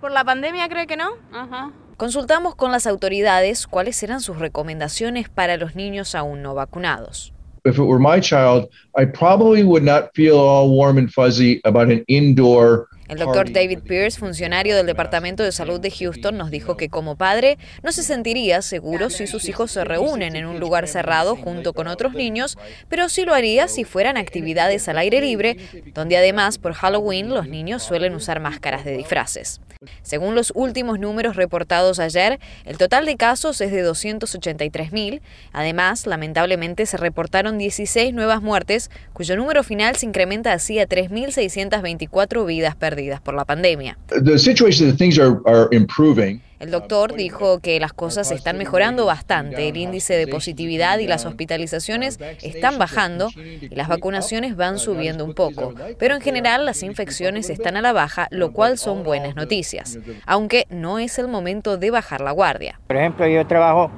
¿Por 0.00 0.12
la 0.12 0.24
pandemia 0.24 0.68
cree 0.68 0.86
que 0.86 0.96
no? 0.96 1.12
Ajá. 1.32 1.72
Consultamos 1.96 2.54
con 2.54 2.72
las 2.72 2.86
autoridades 2.86 3.66
cuáles 3.66 4.02
eran 4.02 4.20
sus 4.20 4.38
recomendaciones 4.38 5.28
para 5.28 5.56
los 5.56 5.74
niños 5.74 6.14
aún 6.14 6.42
no 6.42 6.54
vacunados. 6.54 7.32
If 7.64 7.76
it 7.78 7.84
were 7.84 7.98
my 7.98 8.20
child, 8.20 8.68
I 8.96 9.06
probably 9.06 9.62
would 9.62 9.82
not 9.82 10.10
feel 10.14 10.36
all 10.36 10.70
warm 10.70 10.98
and 10.98 11.10
fuzzy 11.10 11.60
about 11.64 11.90
an 11.90 12.04
indoor 12.06 12.87
El 13.08 13.16
doctor 13.16 13.50
David 13.50 13.78
Pierce, 13.80 14.18
funcionario 14.18 14.76
del 14.76 14.84
Departamento 14.84 15.42
de 15.42 15.50
Salud 15.50 15.80
de 15.80 15.90
Houston, 15.90 16.36
nos 16.36 16.50
dijo 16.50 16.76
que 16.76 16.90
como 16.90 17.16
padre 17.16 17.56
no 17.82 17.90
se 17.90 18.02
sentiría 18.02 18.60
seguro 18.60 19.08
si 19.08 19.26
sus 19.26 19.48
hijos 19.48 19.70
se 19.70 19.82
reúnen 19.82 20.36
en 20.36 20.44
un 20.44 20.60
lugar 20.60 20.86
cerrado 20.86 21.34
junto 21.34 21.72
con 21.72 21.86
otros 21.86 22.12
niños, 22.12 22.58
pero 22.90 23.08
sí 23.08 23.24
lo 23.24 23.32
haría 23.32 23.66
si 23.66 23.84
fueran 23.84 24.18
actividades 24.18 24.90
al 24.90 24.98
aire 24.98 25.22
libre, 25.22 25.56
donde 25.94 26.18
además 26.18 26.58
por 26.58 26.74
Halloween 26.74 27.30
los 27.30 27.48
niños 27.48 27.82
suelen 27.82 28.14
usar 28.14 28.40
máscaras 28.40 28.84
de 28.84 28.98
disfraces. 28.98 29.62
Según 30.02 30.34
los 30.34 30.52
últimos 30.56 30.98
números 30.98 31.36
reportados 31.36 32.00
ayer, 32.00 32.40
el 32.64 32.78
total 32.78 33.06
de 33.06 33.16
casos 33.16 33.60
es 33.60 33.70
de 33.70 33.88
283.000. 33.88 35.20
Además, 35.52 36.04
lamentablemente 36.06 36.84
se 36.84 36.96
reportaron 36.96 37.58
16 37.58 38.12
nuevas 38.12 38.42
muertes, 38.42 38.90
cuyo 39.12 39.36
número 39.36 39.62
final 39.62 39.94
se 39.94 40.06
incrementa 40.06 40.52
así 40.52 40.80
a 40.80 40.88
3.624 40.88 42.44
vidas 42.44 42.74
perdidas 42.74 42.97
por 43.22 43.34
la 43.34 43.44
pandemia. 43.44 43.98
The 44.08 44.38
situation 44.38 44.88
that 44.88 44.96
things 44.96 45.18
are, 45.18 45.36
are 45.46 45.68
improving. 45.72 46.42
El 46.60 46.72
doctor 46.72 47.14
dijo 47.14 47.60
que 47.60 47.78
las 47.78 47.92
cosas 47.92 48.32
están 48.32 48.58
mejorando 48.58 49.06
bastante, 49.06 49.68
el 49.68 49.76
índice 49.76 50.14
de 50.14 50.26
positividad 50.26 50.98
y 50.98 51.06
las 51.06 51.24
hospitalizaciones 51.24 52.18
están 52.42 52.78
bajando 52.78 53.28
y 53.36 53.74
las 53.76 53.86
vacunaciones 53.86 54.56
van 54.56 54.78
subiendo 54.78 55.24
un 55.24 55.34
poco, 55.34 55.72
pero 56.00 56.16
en 56.16 56.20
general 56.20 56.66
las 56.66 56.82
infecciones 56.82 57.48
están 57.48 57.76
a 57.76 57.82
la 57.82 57.92
baja, 57.92 58.26
lo 58.32 58.52
cual 58.52 58.76
son 58.76 59.04
buenas 59.04 59.36
noticias, 59.36 60.00
aunque 60.26 60.66
no 60.68 60.98
es 60.98 61.20
el 61.20 61.28
momento 61.28 61.76
de 61.76 61.92
bajar 61.92 62.20
la 62.22 62.32
guardia. 62.32 62.80
Por 62.88 62.96
ejemplo, 62.96 63.28
yo 63.28 63.46
trabajo 63.46 63.92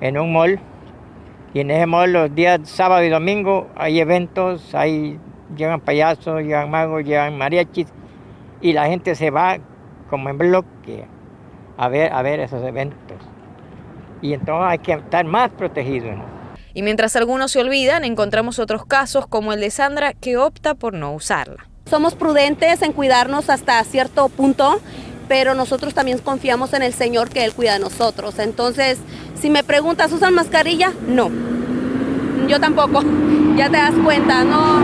en 0.00 0.18
un 0.18 0.32
mall 0.32 0.58
y 1.54 1.60
en 1.60 1.70
ese 1.70 1.86
mall 1.86 2.12
los 2.12 2.34
días 2.34 2.60
sábado 2.64 3.04
y 3.04 3.10
domingo 3.10 3.70
hay 3.76 4.00
eventos, 4.00 4.74
hay 4.74 5.20
llegan 5.56 5.80
payasos, 5.80 6.42
llegan 6.42 6.70
magos, 6.70 7.04
llegan 7.04 7.36
mariachis 7.36 7.86
y 8.62 8.72
la 8.72 8.86
gente 8.86 9.14
se 9.14 9.30
va 9.30 9.58
como 10.08 10.30
en 10.30 10.38
bloque 10.38 11.06
a 11.76 11.88
ver, 11.88 12.12
a 12.12 12.22
ver 12.22 12.40
esos 12.40 12.62
eventos. 12.62 13.18
Y 14.22 14.34
entonces 14.34 14.66
hay 14.70 14.78
que 14.78 14.92
estar 14.92 15.24
más 15.24 15.50
protegidos. 15.50 16.14
Y 16.74 16.82
mientras 16.82 17.16
algunos 17.16 17.50
se 17.50 17.60
olvidan, 17.60 18.04
encontramos 18.04 18.58
otros 18.58 18.86
casos 18.86 19.26
como 19.26 19.52
el 19.52 19.60
de 19.60 19.70
Sandra 19.70 20.14
que 20.14 20.36
opta 20.36 20.74
por 20.74 20.94
no 20.94 21.12
usarla. 21.12 21.68
Somos 21.86 22.14
prudentes 22.14 22.80
en 22.82 22.92
cuidarnos 22.92 23.50
hasta 23.50 23.82
cierto 23.84 24.28
punto, 24.28 24.80
pero 25.28 25.54
nosotros 25.54 25.92
también 25.92 26.18
confiamos 26.18 26.72
en 26.72 26.82
el 26.82 26.92
Señor 26.92 27.28
que 27.28 27.44
Él 27.44 27.52
cuida 27.52 27.74
de 27.74 27.80
nosotros. 27.80 28.38
Entonces, 28.38 28.98
si 29.34 29.50
me 29.50 29.64
preguntas, 29.64 30.12
¿usan 30.12 30.34
mascarilla? 30.34 30.92
No. 31.06 31.30
Yo 32.48 32.60
tampoco. 32.60 33.02
Ya 33.54 33.68
te 33.68 33.76
das 33.76 33.92
cuenta, 34.02 34.44
¿no? 34.44 34.80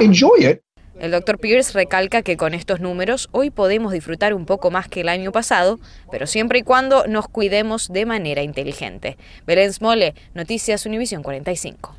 Enjoy 0.00 0.44
it. 0.44 0.67
El 1.00 1.12
doctor 1.12 1.38
Pierce 1.38 1.74
recalca 1.74 2.22
que 2.22 2.36
con 2.36 2.54
estos 2.54 2.80
números 2.80 3.28
hoy 3.30 3.50
podemos 3.50 3.92
disfrutar 3.92 4.34
un 4.34 4.46
poco 4.46 4.72
más 4.72 4.88
que 4.88 5.02
el 5.02 5.08
año 5.08 5.30
pasado, 5.30 5.78
pero 6.10 6.26
siempre 6.26 6.58
y 6.58 6.62
cuando 6.62 7.06
nos 7.06 7.28
cuidemos 7.28 7.92
de 7.92 8.04
manera 8.04 8.42
inteligente. 8.42 9.16
Belén 9.46 9.72
Smole, 9.72 10.14
Noticias 10.34 10.86
Univisión 10.86 11.22
45. 11.22 11.94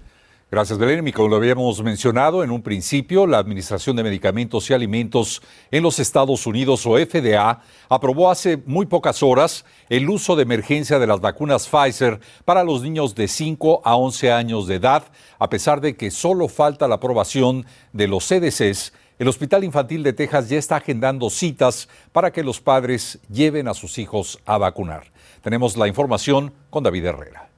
Gracias, 0.51 0.79
Belén. 0.79 1.07
Y 1.07 1.11
como 1.11 1.29
lo 1.29 1.35
habíamos 1.35 1.83
mencionado 1.83 2.43
en 2.43 2.49
un 2.49 2.63
principio, 2.63 3.27
la 3.27 3.37
Administración 3.37 3.95
de 3.95 4.01
Medicamentos 4.01 4.67
y 4.67 4.73
Alimentos 4.73 5.43
en 5.69 5.83
los 5.83 5.99
Estados 5.99 6.47
Unidos, 6.47 6.87
o 6.87 6.97
FDA, 6.97 7.61
aprobó 7.87 8.31
hace 8.31 8.57
muy 8.65 8.87
pocas 8.87 9.21
horas 9.21 9.63
el 9.89 10.09
uso 10.09 10.35
de 10.35 10.41
emergencia 10.41 10.97
de 10.97 11.05
las 11.05 11.21
vacunas 11.21 11.67
Pfizer 11.67 12.19
para 12.45 12.63
los 12.63 12.81
niños 12.81 13.13
de 13.13 13.27
5 13.27 13.83
a 13.85 13.95
11 13.95 14.31
años 14.31 14.65
de 14.65 14.75
edad, 14.75 15.03
a 15.37 15.49
pesar 15.51 15.81
de 15.81 15.95
que 15.95 16.09
solo 16.09 16.47
falta 16.47 16.87
la 16.87 16.95
aprobación 16.95 17.67
de 17.93 18.07
los 18.07 18.25
CDCs. 18.27 18.91
El 19.19 19.27
Hospital 19.27 19.63
Infantil 19.63 20.01
de 20.01 20.13
Texas 20.13 20.49
ya 20.49 20.57
está 20.57 20.77
agendando 20.77 21.29
citas 21.29 21.89
para 22.11 22.31
que 22.31 22.43
los 22.43 22.59
padres 22.59 23.19
lleven 23.29 23.67
a 23.67 23.75
sus 23.75 23.99
hijos 23.99 24.39
a 24.47 24.57
vacunar. 24.57 25.11
Tenemos 25.43 25.77
la 25.77 25.87
información 25.87 26.53
con 26.71 26.83
David 26.83 27.05
Herrera. 27.05 27.48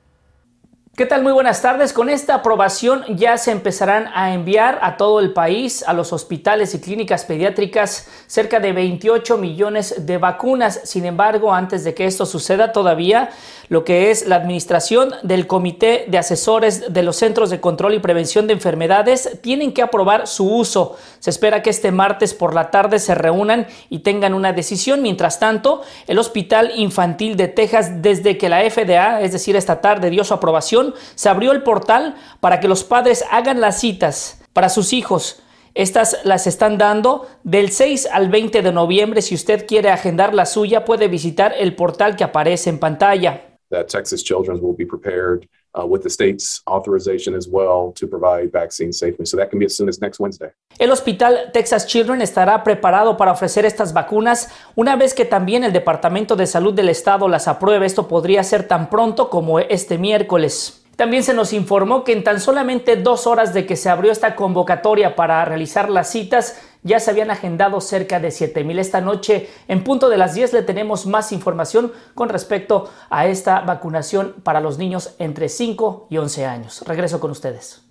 ¿Qué 0.94 1.06
tal? 1.06 1.24
Muy 1.24 1.32
buenas 1.32 1.62
tardes. 1.62 1.94
Con 1.94 2.10
esta 2.10 2.36
aprobación 2.36 3.06
ya 3.16 3.38
se 3.38 3.52
empezarán 3.52 4.10
a 4.14 4.34
enviar 4.34 4.78
a 4.82 4.98
todo 4.98 5.22
el 5.22 5.32
país, 5.32 5.86
a 5.88 5.94
los 5.94 6.12
hospitales 6.12 6.76
y 6.76 6.82
clínicas 6.82 7.24
pediátricas, 7.24 8.10
cerca 8.28 8.60
de 8.60 8.74
28 8.74 9.38
millones 9.38 10.06
de 10.06 10.18
vacunas. 10.18 10.82
Sin 10.84 11.06
embargo, 11.06 11.54
antes 11.54 11.86
de 11.86 11.94
que 11.94 12.06
esto 12.06 12.26
suceda, 12.26 12.74
todavía 12.74 13.30
lo 13.70 13.86
que 13.86 14.12
es 14.12 14.28
la 14.28 14.36
administración 14.36 15.14
del 15.24 15.48
Comité 15.48 16.04
de 16.10 16.18
Asesores 16.18 16.94
de 16.94 17.04
los 17.04 17.16
Centros 17.16 17.50
de 17.50 17.62
Control 17.62 17.94
y 17.94 18.00
Prevención 18.00 18.46
de 18.46 18.52
Enfermedades 18.52 19.40
tienen 19.42 19.74
que 19.74 19.82
aprobar 19.82 20.28
su 20.28 20.54
uso. 20.54 20.98
Se 21.20 21.30
espera 21.30 21.64
que 21.64 21.70
este 21.70 21.94
martes 21.94 22.34
por 22.34 22.54
la 22.54 22.70
tarde 22.70 23.00
se 23.00 23.16
reúnan 23.16 23.66
y 23.90 24.00
tengan 24.00 24.34
una 24.34 24.52
decisión. 24.52 25.02
Mientras 25.02 25.40
tanto, 25.40 25.84
el 26.08 26.20
Hospital 26.20 26.74
Infantil 26.76 27.38
de 27.38 27.48
Texas, 27.48 28.02
desde 28.02 28.38
que 28.38 28.50
la 28.50 28.70
FDA, 28.70 29.22
es 29.22 29.32
decir, 29.32 29.56
esta 29.56 29.80
tarde, 29.80 30.10
dio 30.10 30.26
su 30.26 30.34
aprobación, 30.34 30.81
se 31.16 31.30
abrió 31.30 31.52
el 31.52 31.64
portal 31.64 32.16
para 32.40 32.60
que 32.60 32.68
los 32.68 32.84
padres 32.84 33.24
hagan 33.32 33.62
las 33.62 33.80
citas 33.80 34.44
para 34.54 34.70
sus 34.70 34.94
hijos. 34.94 35.42
Estas 35.74 36.18
las 36.26 36.48
están 36.48 36.78
dando 36.78 37.28
del 37.44 37.72
6 37.72 38.10
al 38.12 38.30
20 38.30 38.62
de 38.62 38.72
noviembre. 38.74 39.22
Si 39.22 39.36
usted 39.36 39.66
quiere 39.66 39.90
agendar 39.90 40.34
la 40.34 40.46
suya, 40.46 40.84
puede 40.84 41.08
visitar 41.08 41.54
el 41.58 41.76
portal 41.76 42.16
que 42.16 42.26
aparece 42.26 42.70
en 42.70 42.80
pantalla. 42.80 43.48
that 43.72 43.88
Texas 43.88 44.22
Children's 44.22 44.62
will 44.62 44.74
be 44.74 44.86
prepared 44.86 45.48
with 45.88 46.04
the 46.04 46.10
state's 46.10 46.62
authorization 46.68 47.36
as 47.36 47.48
well 47.50 47.94
to 47.96 48.08
provide 48.08 48.52
vaccines 48.52 48.98
safely. 48.98 49.26
So 49.26 49.38
that 49.38 49.50
can 49.50 49.60
be 49.60 49.66
as 49.66 49.76
soon 49.76 49.90
as 49.90 50.00
next 50.02 50.20
Wednesday. 50.20 50.52
El 50.78 50.92
Hospital 50.92 51.52
Texas 51.54 51.86
Children 51.86 52.22
estará 52.22 52.64
preparado 52.64 53.18
para 53.18 53.32
ofrecer 53.32 53.66
estas 53.66 53.94
vacunas 53.94 54.50
una 54.76 54.96
vez 54.96 55.14
que 55.14 55.26
también 55.26 55.64
el 55.64 55.74
Departamento 55.74 56.36
de 56.36 56.48
Salud 56.48 56.74
del 56.74 56.90
Estado 56.90 57.28
las 57.28 57.48
apruebe. 57.48 57.86
Esto 57.86 58.08
podría 58.08 58.44
ser 58.44 58.68
tan 58.68 58.90
pronto 58.90 59.30
como 59.30 59.60
este 59.60 59.98
miércoles. 59.98 60.81
También 60.96 61.24
se 61.24 61.34
nos 61.34 61.54
informó 61.54 62.04
que 62.04 62.14
en 62.14 62.24
tan 62.24 62.40
solamente 62.40 62.96
dos 62.96 63.26
horas 63.26 63.54
de 63.54 63.66
que 63.66 63.76
se 63.76 63.90
abrió 63.90 64.12
esta 64.12 64.36
convocatoria 64.36 65.16
para 65.16 65.44
realizar 65.46 65.90
las 65.90 66.12
citas, 66.12 66.60
ya 66.84 67.00
se 67.00 67.12
habían 67.12 67.32
agendado 67.32 67.82
cerca 67.82 68.20
de 68.20 68.32
7 68.32 68.64
mil. 68.64 68.80
Esta 68.80 69.02
noche, 69.02 69.50
en 69.68 69.84
punto 69.84 70.10
de 70.10 70.18
las 70.18 70.34
10, 70.34 70.54
le 70.54 70.62
tenemos 70.64 71.06
más 71.06 71.32
información 71.32 71.92
con 72.14 72.30
respecto 72.30 72.90
a 73.10 73.28
esta 73.28 73.62
vacunación 73.62 74.36
para 74.44 74.62
los 74.62 74.78
niños 74.78 75.16
entre 75.20 75.50
5 75.50 76.08
y 76.10 76.18
11 76.18 76.46
años. 76.46 76.84
Regreso 76.86 77.20
con 77.20 77.32
ustedes. 77.32 77.84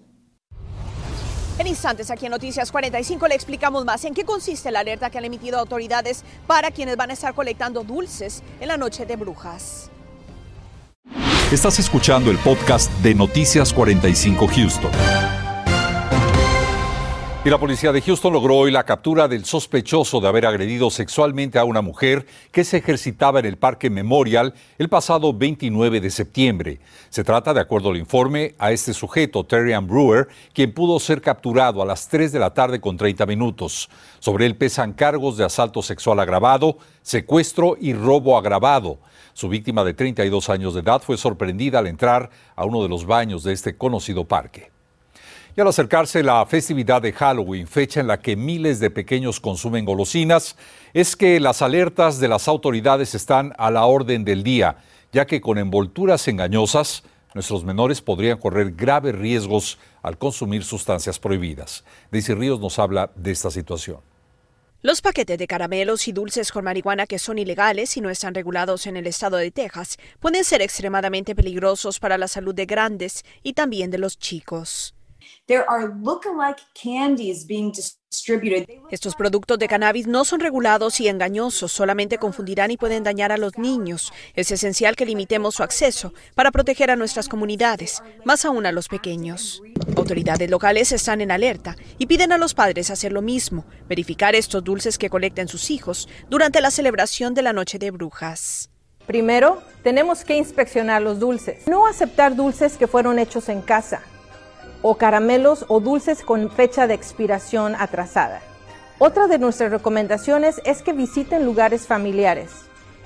En 1.59 1.67
instantes, 1.67 2.11
aquí 2.11 2.25
en 2.25 2.31
Noticias 2.31 2.73
45 2.73 3.29
le 3.29 3.35
explicamos 3.35 3.85
más 3.85 4.05
en 4.07 4.15
qué 4.15 4.25
consiste 4.25 4.71
la 4.71 4.81
alerta 4.81 5.11
que 5.11 5.19
han 5.19 5.27
emitido 5.27 5.59
autoridades 5.59 6.25
para 6.47 6.71
quienes 6.71 6.97
van 6.97 7.11
a 7.11 7.13
estar 7.13 7.35
colectando 7.35 7.85
dulces 7.85 8.43
en 8.61 8.69
la 8.69 8.79
noche 8.79 9.05
de 9.05 9.17
brujas. 9.17 9.91
Estás 11.53 11.81
escuchando 11.81 12.31
el 12.31 12.39
podcast 12.39 12.93
de 13.03 13.13
Noticias 13.13 13.73
45 13.73 14.47
Houston. 14.47 14.91
Y 17.45 17.51
la 17.51 17.59
policía 17.59 17.91
de 17.91 18.01
Houston 18.03 18.33
logró 18.33 18.57
hoy 18.57 18.71
la 18.71 18.85
captura 18.85 19.27
del 19.27 19.45
sospechoso 19.45 20.21
de 20.21 20.29
haber 20.29 20.47
agredido 20.47 20.91
sexualmente 20.91 21.59
a 21.59 21.65
una 21.65 21.83
mujer 21.83 22.25
que 22.53 22.63
se 22.63 22.77
ejercitaba 22.77 23.41
en 23.41 23.47
el 23.47 23.57
Parque 23.57 23.91
Memorial 23.91 24.55
el 24.79 24.89
pasado 24.89 25.33
29 25.33 26.01
de 26.01 26.11
septiembre. 26.13 26.79
Se 27.09 27.25
trata, 27.25 27.53
de 27.53 27.61
acuerdo 27.61 27.91
al 27.91 27.97
informe, 27.97 28.55
a 28.57 28.71
este 28.71 28.95
sujeto, 28.95 29.43
Terry 29.43 29.75
Brewer, 29.75 30.29
quien 30.53 30.73
pudo 30.73 31.01
ser 31.01 31.21
capturado 31.21 31.83
a 31.83 31.87
las 31.87 32.07
3 32.07 32.31
de 32.31 32.39
la 32.39 32.55
tarde 32.55 32.81
con 32.81 32.97
30 32.97 33.27
minutos. 33.27 33.91
Sobre 34.21 34.47
él 34.47 34.55
pesan 34.55 34.93
cargos 34.93 35.37
de 35.37 35.47
asalto 35.47 35.83
sexual 35.83 36.21
agravado, 36.21 36.79
secuestro 37.03 37.77
y 37.81 37.93
robo 37.93 38.39
agravado. 38.39 39.01
Su 39.41 39.49
víctima 39.49 39.85
de 39.85 39.95
32 39.95 40.51
años 40.51 40.75
de 40.75 40.81
edad 40.81 41.01
fue 41.01 41.17
sorprendida 41.17 41.79
al 41.79 41.87
entrar 41.87 42.29
a 42.55 42.67
uno 42.67 42.83
de 42.83 42.91
los 42.91 43.07
baños 43.07 43.43
de 43.43 43.55
este 43.55 43.75
conocido 43.75 44.27
parque. 44.27 44.71
Y 45.57 45.61
al 45.63 45.69
acercarse 45.69 46.23
la 46.23 46.45
festividad 46.45 47.01
de 47.01 47.15
Halloween, 47.15 47.67
fecha 47.67 48.01
en 48.01 48.09
la 48.09 48.21
que 48.21 48.37
miles 48.37 48.81
de 48.81 48.91
pequeños 48.91 49.41
consumen 49.41 49.87
golosinas, 49.87 50.59
es 50.93 51.17
que 51.17 51.41
las 51.41 51.63
alertas 51.63 52.21
de 52.21 52.29
las 52.29 52.49
autoridades 52.49 53.15
están 53.15 53.55
a 53.57 53.71
la 53.71 53.87
orden 53.87 54.27
del 54.27 54.43
día, 54.43 54.77
ya 55.11 55.25
que 55.25 55.41
con 55.41 55.57
envolturas 55.57 56.29
engañosas, 56.29 57.03
nuestros 57.33 57.65
menores 57.65 58.03
podrían 58.03 58.37
correr 58.37 58.73
graves 58.73 59.15
riesgos 59.15 59.79
al 60.03 60.19
consumir 60.19 60.65
sustancias 60.65 61.19
prohibidas. 61.19 61.83
Daisy 62.13 62.35
Ríos 62.35 62.61
nos 62.61 62.79
habla 62.79 63.11
de 63.17 63.31
esta 63.31 63.51
situación. 63.51 64.10
Los 64.83 65.03
paquetes 65.03 65.37
de 65.37 65.47
caramelos 65.47 66.09
y 66.09 66.13
dulces 66.13 66.51
con 66.51 66.65
marihuana 66.65 67.07
que 67.07 67.19
son 67.19 67.39
ilegales 67.39 67.99
y 67.99 68.01
no 68.01 68.09
están 68.09 68.35
regulados 68.35 68.87
en 68.87 68.97
el 68.97 69.07
estado 69.07 69.37
de 69.37 69.51
Texas 69.51 69.99
pueden 70.21 70.43
ser 70.43 70.63
extremadamente 70.63 71.35
peligrosos 71.35 71.99
para 71.99 72.17
la 72.17 72.29
salud 72.29 72.55
de 72.55 72.65
grandes 72.65 73.23
y 73.43 73.53
también 73.53 73.91
de 73.91 73.99
los 73.99 74.19
chicos. 74.19 74.95
Estos 78.91 79.17
productos 79.17 79.59
de 79.59 79.67
cannabis 79.67 80.07
no 80.07 80.25
son 80.25 80.39
regulados 80.39 81.01
y 81.01 81.09
engañosos, 81.09 81.73
solamente 81.73 82.19
confundirán 82.19 82.71
y 82.71 82.77
pueden 82.77 83.03
dañar 83.03 83.33
a 83.33 83.37
los 83.37 83.59
niños. 83.59 84.13
Es 84.37 84.53
esencial 84.53 84.95
que 84.95 85.07
limitemos 85.07 85.57
su 85.57 85.65
acceso 85.65 86.15
para 86.37 86.53
proteger 86.53 86.93
a 86.93 86.97
nuestras 86.97 87.29
comunidades, 87.29 88.01
más 88.25 88.45
aún 88.45 88.65
a 88.65 88.71
los 88.71 88.87
pequeños. 88.87 89.61
Autoridades 89.97 90.49
locales 90.49 90.93
están 90.93 91.21
en 91.21 91.33
alerta 91.33 91.75
y 91.99 92.07
piden 92.07 92.31
a 92.31 92.39
los 92.39 92.55
padres 92.55 92.89
hacer 92.91 93.13
lo 93.13 93.21
mismo, 93.21 93.65
verificar 93.89 94.37
estos 94.37 94.63
dulces 94.63 94.99
que 94.99 95.11
colecten 95.11 95.49
sus 95.49 95.73
hijos 95.73 96.09
durante 96.29 96.61
la 96.61 96.71
celebración 96.71 97.35
de 97.35 97.43
la 97.43 97.53
Noche 97.53 97.81
de 97.81 97.91
Brujas. 97.91 98.71
Primero, 99.05 99.61
tenemos 99.83 100.25
que 100.25 100.37
inspeccionar 100.37 101.03
los 101.03 101.19
dulces. 101.19 101.67
No 101.67 101.89
aceptar 101.89 102.37
dulces 102.37 102.77
que 102.77 102.87
fueron 102.87 103.19
hechos 103.19 103.49
en 103.49 103.63
casa 103.63 104.01
o 104.83 104.97
caramelos 104.97 105.65
o 105.69 105.81
dulces 105.81 106.23
con 106.23 106.51
fecha 106.51 106.87
de 106.87 106.95
expiración 106.95 107.75
atrasada. 107.79 108.41
Otra 108.99 109.27
de 109.29 109.39
nuestras 109.39 109.71
recomendaciones 109.71 110.61
es 110.65 110.83
que 110.83 110.93
visiten 110.93 111.45
lugares 111.45 111.87
familiares. 111.87 112.51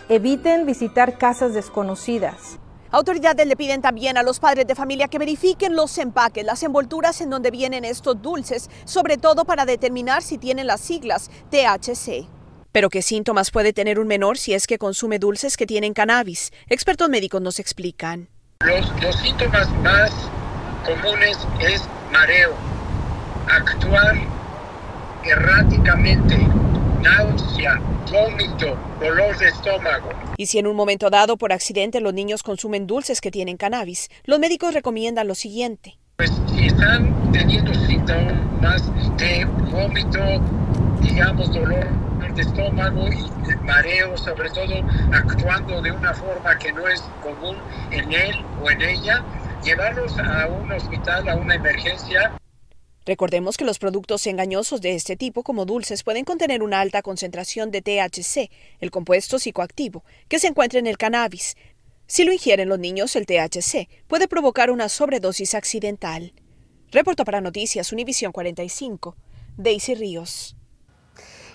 Eviten 0.09 0.67
visitar 0.67 1.19
casas 1.19 1.55
desconocidas. 1.55 2.59
Autoridades 2.91 3.47
le 3.47 3.57
piden 3.57 3.83
también 3.83 4.17
a 4.17 4.23
los 4.23 4.39
padres 4.39 4.67
de 4.67 4.75
familia 4.75 5.09
que 5.09 5.19
verifiquen 5.19 5.75
los 5.75 5.97
empaques, 5.99 6.45
las 6.45 6.63
envolturas 6.63 7.21
en 7.21 7.31
donde 7.31 7.51
vienen 7.51 7.85
estos 7.85 8.21
dulces, 8.21 8.71
sobre 8.85 9.17
todo 9.17 9.45
para 9.45 9.67
determinar 9.67 10.23
si 10.23 10.39
tienen 10.39 10.67
las 10.67 10.81
siglas 10.81 11.31
THC. 11.51 12.29
Pero 12.71 12.91
¿qué 12.91 13.03
síntomas 13.03 13.51
puede 13.51 13.73
tener 13.73 13.99
un 13.99 14.07
menor 14.07 14.37
si 14.37 14.53
es 14.53 14.67
que 14.67 14.79
consume 14.79 15.19
dulces 15.19 15.57
que 15.57 15.67
tienen 15.67 15.95
cannabis? 15.95 16.53
Expertos 16.69 17.09
médicos 17.09 17.41
nos 17.41 17.59
explican. 17.59 18.29
Los, 18.65 19.03
los 19.03 19.17
síntomas 19.17 19.69
más 19.83 20.13
comunes 20.85 21.39
es 21.61 21.83
mareo, 22.13 22.55
actuar 23.49 24.17
erráticamente, 25.25 26.37
náusea, 27.03 27.81
vómito, 28.11 28.77
dolor 29.01 29.37
de 29.39 29.49
estómago. 29.49 30.11
Y 30.37 30.47
si 30.47 30.59
en 30.59 30.67
un 30.67 30.77
momento 30.77 31.11
dado 31.11 31.37
por 31.37 31.53
accidente 31.53 32.01
los 32.01 32.13
niños 32.13 32.43
consumen 32.43 32.87
dulces 32.87 33.21
que 33.21 33.31
tienen 33.31 33.57
cannabis, 33.57 34.11
los 34.25 34.39
médicos 34.39 34.75
recomiendan 34.75 35.27
lo 35.27 35.35
siguiente. 35.35 35.97
Pues 36.17 36.31
si 36.55 36.67
están 36.67 37.33
teniendo 37.33 37.73
síntomas 37.75 38.83
de 39.17 39.45
vómito, 39.71 40.19
digamos 41.01 41.53
dolor 41.53 41.89
de 42.35 42.43
estómago 42.43 43.07
y 43.09 43.55
mareo, 43.65 44.17
sobre 44.17 44.51
todo 44.51 44.75
actuando 45.13 45.81
de 45.83 45.93
una 45.93 46.13
forma 46.13 46.59
que 46.59 46.73
no 46.73 46.87
es 46.89 47.01
común 47.23 47.57
en 47.91 48.13
él 48.13 48.45
o 48.63 48.71
en 48.71 48.83
ella, 48.83 49.25
llevarlos 49.65 50.17
a 50.19 50.47
un 50.47 50.71
hospital, 50.71 51.29
a 51.29 51.37
una 51.37 51.55
emergencia. 51.55 52.39
Recordemos 53.07 53.57
que 53.57 53.65
los 53.65 53.79
productos 53.79 54.27
engañosos 54.27 54.81
de 54.81 54.95
este 54.95 55.17
tipo, 55.17 55.43
como 55.43 55.67
dulces, 55.67 56.03
pueden 56.03 56.25
contener 56.25 56.63
una 56.63 56.81
alta 56.81 57.03
concentración 57.03 57.71
de 57.71 57.83
THC, 57.83 58.51
el 58.81 58.91
compuesto 58.91 59.39
psicoactivo, 59.39 60.05
que 60.29 60.39
se 60.39 60.47
encuentra 60.47 60.79
en 60.79 60.87
el 60.87 60.97
cannabis. 60.97 61.57
Si 62.07 62.25
lo 62.25 62.33
ingieren 62.33 62.69
los 62.69 62.79
niños, 62.79 63.17
el 63.17 63.27
THC 63.27 63.89
puede 64.07 64.29
provocar 64.29 64.71
una 64.71 64.89
sobredosis 64.89 65.55
accidental. 65.55 66.33
Reporto 66.91 67.25
para 67.25 67.41
Noticias 67.41 67.93
Univisión 67.93 68.33
45, 68.33 69.17
Daisy 69.57 69.95
Ríos. 69.95 70.57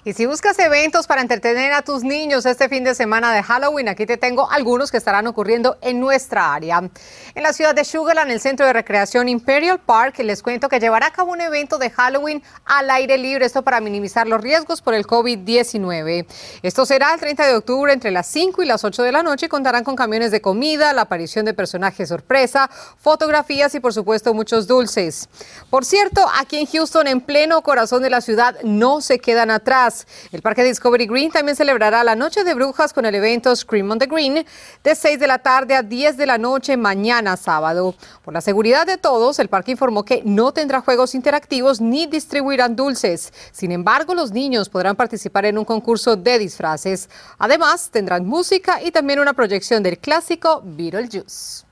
Y 0.05 0.13
si 0.13 0.25
buscas 0.25 0.57
eventos 0.59 1.07
para 1.07 1.21
entretener 1.21 1.73
a 1.73 1.81
tus 1.81 2.03
niños 2.03 2.45
este 2.45 2.69
fin 2.69 2.83
de 2.83 2.95
semana 2.95 3.33
de 3.33 3.43
Halloween, 3.43 3.89
aquí 3.89 4.05
te 4.05 4.17
tengo 4.17 4.49
algunos 4.49 4.91
que 4.91 4.97
estarán 4.97 5.27
ocurriendo 5.27 5.77
en 5.81 5.99
nuestra 5.99 6.53
área. 6.53 6.89
En 7.35 7.43
la 7.43 7.53
ciudad 7.53 7.75
de 7.75 7.83
Sugarland, 7.83 8.31
el 8.31 8.39
centro 8.39 8.65
de 8.65 8.73
recreación 8.73 9.27
Imperial 9.27 9.79
Park, 9.79 10.19
les 10.19 10.41
cuento 10.41 10.69
que 10.69 10.79
llevará 10.79 11.07
a 11.07 11.11
cabo 11.11 11.31
un 11.31 11.41
evento 11.41 11.77
de 11.77 11.89
Halloween 11.89 12.41
al 12.65 12.89
aire 12.89 13.17
libre, 13.17 13.45
esto 13.45 13.63
para 13.63 13.81
minimizar 13.81 14.27
los 14.27 14.41
riesgos 14.41 14.81
por 14.81 14.93
el 14.93 15.05
COVID-19. 15.05 16.25
Esto 16.63 16.85
será 16.85 17.13
el 17.13 17.19
30 17.19 17.47
de 17.47 17.55
octubre 17.55 17.91
entre 17.91 18.11
las 18.11 18.27
5 18.27 18.63
y 18.63 18.65
las 18.65 18.83
8 18.83 19.03
de 19.03 19.11
la 19.11 19.23
noche 19.23 19.47
y 19.47 19.49
contarán 19.49 19.83
con 19.83 19.95
camiones 19.95 20.31
de 20.31 20.41
comida, 20.41 20.93
la 20.93 21.03
aparición 21.03 21.45
de 21.45 21.53
personajes 21.53 22.09
sorpresa, 22.09 22.69
fotografías 22.97 23.73
y 23.75 23.79
por 23.79 23.93
supuesto 23.93 24.33
muchos 24.33 24.67
dulces. 24.67 25.29
Por 25.69 25.85
cierto, 25.85 26.25
aquí 26.39 26.57
en 26.57 26.65
Houston, 26.65 27.07
en 27.07 27.21
pleno 27.21 27.61
corazón 27.61 28.01
de 28.01 28.09
la 28.09 28.21
ciudad, 28.21 28.55
no 28.63 29.01
se 29.01 29.19
quedan 29.19 29.51
atrás. 29.51 29.88
El 30.31 30.41
Parque 30.41 30.63
Discovery 30.63 31.07
Green 31.07 31.31
también 31.31 31.55
celebrará 31.55 32.03
la 32.03 32.15
Noche 32.15 32.43
de 32.43 32.53
Brujas 32.53 32.93
con 32.93 33.05
el 33.05 33.15
evento 33.15 33.55
Scream 33.55 33.91
on 33.91 33.99
the 33.99 34.05
Green 34.05 34.45
de 34.83 34.95
6 34.95 35.19
de 35.19 35.27
la 35.27 35.39
tarde 35.39 35.75
a 35.75 35.83
10 35.83 36.17
de 36.17 36.25
la 36.25 36.37
noche 36.37 36.77
mañana 36.77 37.37
sábado. 37.37 37.95
Por 38.23 38.33
la 38.33 38.41
seguridad 38.41 38.85
de 38.85 38.97
todos, 38.97 39.39
el 39.39 39.49
parque 39.49 39.71
informó 39.71 40.03
que 40.03 40.21
no 40.25 40.51
tendrá 40.51 40.81
juegos 40.81 41.15
interactivos 41.15 41.81
ni 41.81 42.05
distribuirán 42.07 42.75
dulces. 42.75 43.33
Sin 43.51 43.71
embargo, 43.71 44.13
los 44.13 44.31
niños 44.31 44.69
podrán 44.69 44.95
participar 44.95 45.45
en 45.45 45.57
un 45.57 45.65
concurso 45.65 46.15
de 46.15 46.39
disfraces. 46.39 47.09
Además, 47.37 47.89
tendrán 47.91 48.25
música 48.25 48.81
y 48.81 48.91
también 48.91 49.19
una 49.19 49.33
proyección 49.33 49.83
del 49.83 49.99
clásico 49.99 50.61
Beetlejuice. 50.63 51.68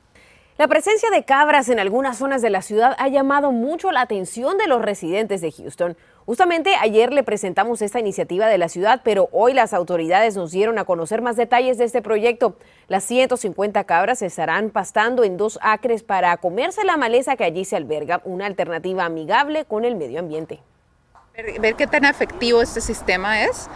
La 0.58 0.68
presencia 0.68 1.12
de 1.12 1.24
cabras 1.24 1.70
en 1.70 1.78
algunas 1.80 2.18
zonas 2.18 2.42
de 2.42 2.50
la 2.50 2.64
ciudad 2.64 2.96
ha 2.98 3.08
llamado 3.10 3.52
mucho 3.52 3.92
la 3.92 4.02
atención 4.02 4.58
de 4.58 4.66
los 4.66 4.82
residentes 4.82 5.40
de 5.40 5.52
Houston. 5.52 5.96
Justamente 6.26 6.74
ayer 6.82 7.14
le 7.14 7.22
presentamos 7.22 7.84
esta 7.84 8.00
iniciativa 8.00 8.48
de 8.48 8.58
la 8.58 8.68
ciudad, 8.68 9.02
pero 9.04 9.30
hoy 9.32 9.54
las 9.54 9.72
autoridades 9.72 10.36
nos 10.36 10.50
dieron 10.50 10.80
a 10.80 10.86
conocer 10.86 11.22
más 11.22 11.36
detalles 11.36 11.78
de 11.78 11.84
este 11.84 12.02
proyecto. 12.02 12.56
Las 12.88 13.04
150 13.04 13.84
cabras 13.84 14.24
estarán 14.24 14.72
pastando 14.72 15.24
en 15.24 15.38
dos 15.38 15.60
acres 15.62 16.02
para 16.02 16.36
comerse 16.38 16.84
la 16.86 16.98
maleza 16.98 17.36
que 17.36 17.44
allí 17.44 17.64
se 17.64 17.76
alberga, 17.76 18.22
una 18.26 18.48
alternativa 18.48 19.06
amigable 19.06 19.66
con 19.66 19.86
el 19.86 19.96
medio 19.96 20.20
ambiente. 20.20 20.60
Ver, 21.60 21.76
qué 21.76 21.86
tan 21.86 22.04
efectivo 22.04 22.64
este 22.64 22.82
sistema 22.82 23.44
es 23.44 23.70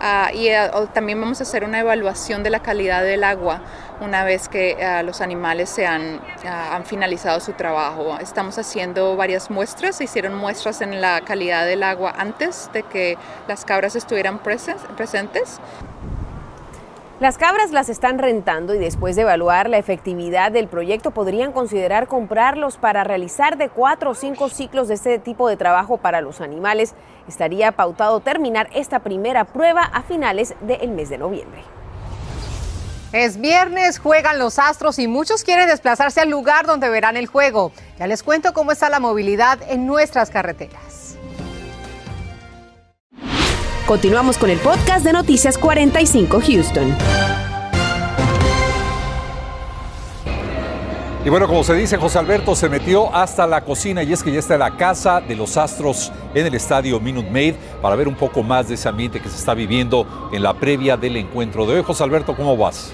uh, 0.00 0.34
y 0.34 0.50
uh, 0.50 0.86
también 0.86 1.20
vamos 1.20 1.40
a 1.40 1.42
hacer 1.42 1.64
una 1.64 1.80
evaluación 1.80 2.42
de 2.42 2.50
la 2.50 2.60
calidad 2.60 3.02
del 3.02 3.24
agua 3.24 3.60
una 4.00 4.24
vez 4.24 4.48
que 4.48 4.76
uh, 4.76 5.04
los 5.04 5.20
animales 5.20 5.68
se 5.68 5.86
han, 5.86 6.20
han, 6.44 6.84
finalizado 6.84 7.40
su 7.40 7.52
trabajo. 7.52 8.18
Estamos 8.20 8.58
haciendo 8.58 9.16
varias 9.16 9.50
muestras, 9.50 9.96
se 9.96 10.04
hicieron 10.04 10.34
muestras 10.34 10.80
en 10.80 11.00
la 11.00 11.20
calidad 11.22 11.66
del 11.66 11.82
agua 11.82 12.14
antes 12.16 12.70
de 12.72 12.82
que 12.84 13.18
las 13.48 13.64
cabras 13.64 13.96
estuvieran 13.96 14.38
presentes. 14.38 15.60
Las 17.20 17.36
cabras 17.36 17.72
las 17.72 17.88
están 17.88 18.20
rentando 18.20 18.76
y 18.76 18.78
después 18.78 19.16
de 19.16 19.22
evaluar 19.22 19.68
la 19.68 19.78
efectividad 19.78 20.52
del 20.52 20.68
proyecto 20.68 21.10
podrían 21.10 21.50
considerar 21.50 22.06
comprarlos 22.06 22.76
para 22.76 23.02
realizar 23.02 23.58
de 23.58 23.70
cuatro 23.70 24.10
o 24.10 24.14
cinco 24.14 24.48
ciclos 24.48 24.86
de 24.86 24.94
este 24.94 25.18
tipo 25.18 25.48
de 25.48 25.56
trabajo 25.56 25.96
para 25.96 26.20
los 26.20 26.40
animales. 26.40 26.94
Estaría 27.26 27.72
pautado 27.72 28.20
terminar 28.20 28.70
esta 28.72 29.00
primera 29.00 29.46
prueba 29.46 29.82
a 29.82 30.02
finales 30.02 30.54
del 30.60 30.90
mes 30.90 31.08
de 31.08 31.18
noviembre. 31.18 31.64
Es 33.12 33.40
viernes, 33.40 33.98
juegan 33.98 34.38
los 34.38 34.60
Astros 34.60 35.00
y 35.00 35.08
muchos 35.08 35.42
quieren 35.42 35.66
desplazarse 35.66 36.20
al 36.20 36.30
lugar 36.30 36.66
donde 36.66 36.88
verán 36.88 37.16
el 37.16 37.26
juego. 37.26 37.72
Ya 37.98 38.06
les 38.06 38.22
cuento 38.22 38.52
cómo 38.52 38.70
está 38.70 38.90
la 38.90 39.00
movilidad 39.00 39.58
en 39.68 39.88
nuestras 39.88 40.30
carreteras. 40.30 41.07
Continuamos 43.88 44.36
con 44.36 44.50
el 44.50 44.58
podcast 44.58 45.02
de 45.02 45.14
Noticias 45.14 45.56
45 45.56 46.42
Houston. 46.46 46.94
Y 51.24 51.30
bueno, 51.30 51.48
como 51.48 51.64
se 51.64 51.72
dice, 51.72 51.96
José 51.96 52.18
Alberto 52.18 52.54
se 52.54 52.68
metió 52.68 53.10
hasta 53.14 53.46
la 53.46 53.62
cocina 53.64 54.02
y 54.02 54.12
es 54.12 54.22
que 54.22 54.30
ya 54.30 54.40
está 54.40 54.58
la 54.58 54.76
casa 54.76 55.22
de 55.22 55.34
los 55.34 55.56
Astros 55.56 56.12
en 56.34 56.44
el 56.44 56.54
estadio 56.54 57.00
Minute 57.00 57.30
Maid 57.30 57.54
para 57.80 57.96
ver 57.96 58.08
un 58.08 58.14
poco 58.14 58.42
más 58.42 58.68
de 58.68 58.74
ese 58.74 58.90
ambiente 58.90 59.20
que 59.20 59.30
se 59.30 59.36
está 59.36 59.54
viviendo 59.54 60.28
en 60.34 60.42
la 60.42 60.52
previa 60.52 60.98
del 60.98 61.16
encuentro 61.16 61.64
de 61.64 61.76
hoy. 61.76 61.82
José 61.82 62.04
Alberto, 62.04 62.36
¿cómo 62.36 62.58
vas? 62.58 62.92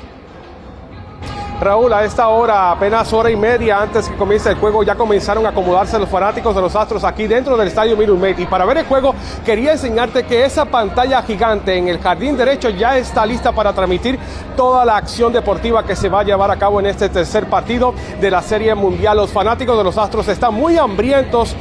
Raúl, 1.64 1.94
a 1.94 2.04
esta 2.04 2.28
hora, 2.28 2.70
apenas 2.70 3.10
hora 3.14 3.30
y 3.30 3.36
media 3.36 3.80
antes 3.80 4.06
que 4.10 4.16
comience 4.16 4.50
el 4.50 4.56
juego, 4.56 4.82
ya 4.82 4.96
comenzaron 4.96 5.46
a 5.46 5.48
acomodarse 5.48 5.98
los 5.98 6.10
fanáticos 6.10 6.54
de 6.54 6.60
los 6.60 6.76
Astros 6.76 7.02
aquí 7.04 7.26
dentro 7.26 7.56
del 7.56 7.68
estadio 7.68 7.96
Minute 7.96 8.42
Y 8.42 8.44
para 8.44 8.66
ver 8.66 8.76
el 8.76 8.84
juego, 8.84 9.14
quería 9.46 9.72
enseñarte 9.72 10.24
que 10.24 10.44
esa 10.44 10.66
pantalla 10.66 11.22
gigante 11.22 11.74
en 11.74 11.88
el 11.88 11.98
jardín 12.00 12.36
derecho 12.36 12.68
ya 12.68 12.98
está 12.98 13.24
lista 13.24 13.50
para 13.52 13.72
transmitir 13.72 14.18
toda 14.58 14.84
la 14.84 14.98
acción 14.98 15.32
deportiva 15.32 15.84
que 15.84 15.96
se 15.96 16.10
va 16.10 16.20
a 16.20 16.24
llevar 16.24 16.50
a 16.50 16.58
cabo 16.58 16.80
en 16.80 16.86
este 16.86 17.08
tercer 17.08 17.46
partido 17.46 17.94
de 18.20 18.30
la 18.30 18.42
Serie 18.42 18.74
Mundial. 18.74 19.16
Los 19.16 19.30
fanáticos 19.30 19.78
de 19.78 19.84
los 19.84 19.96
Astros 19.96 20.28
están 20.28 20.52
muy 20.52 20.76
hambrientos 20.76 21.56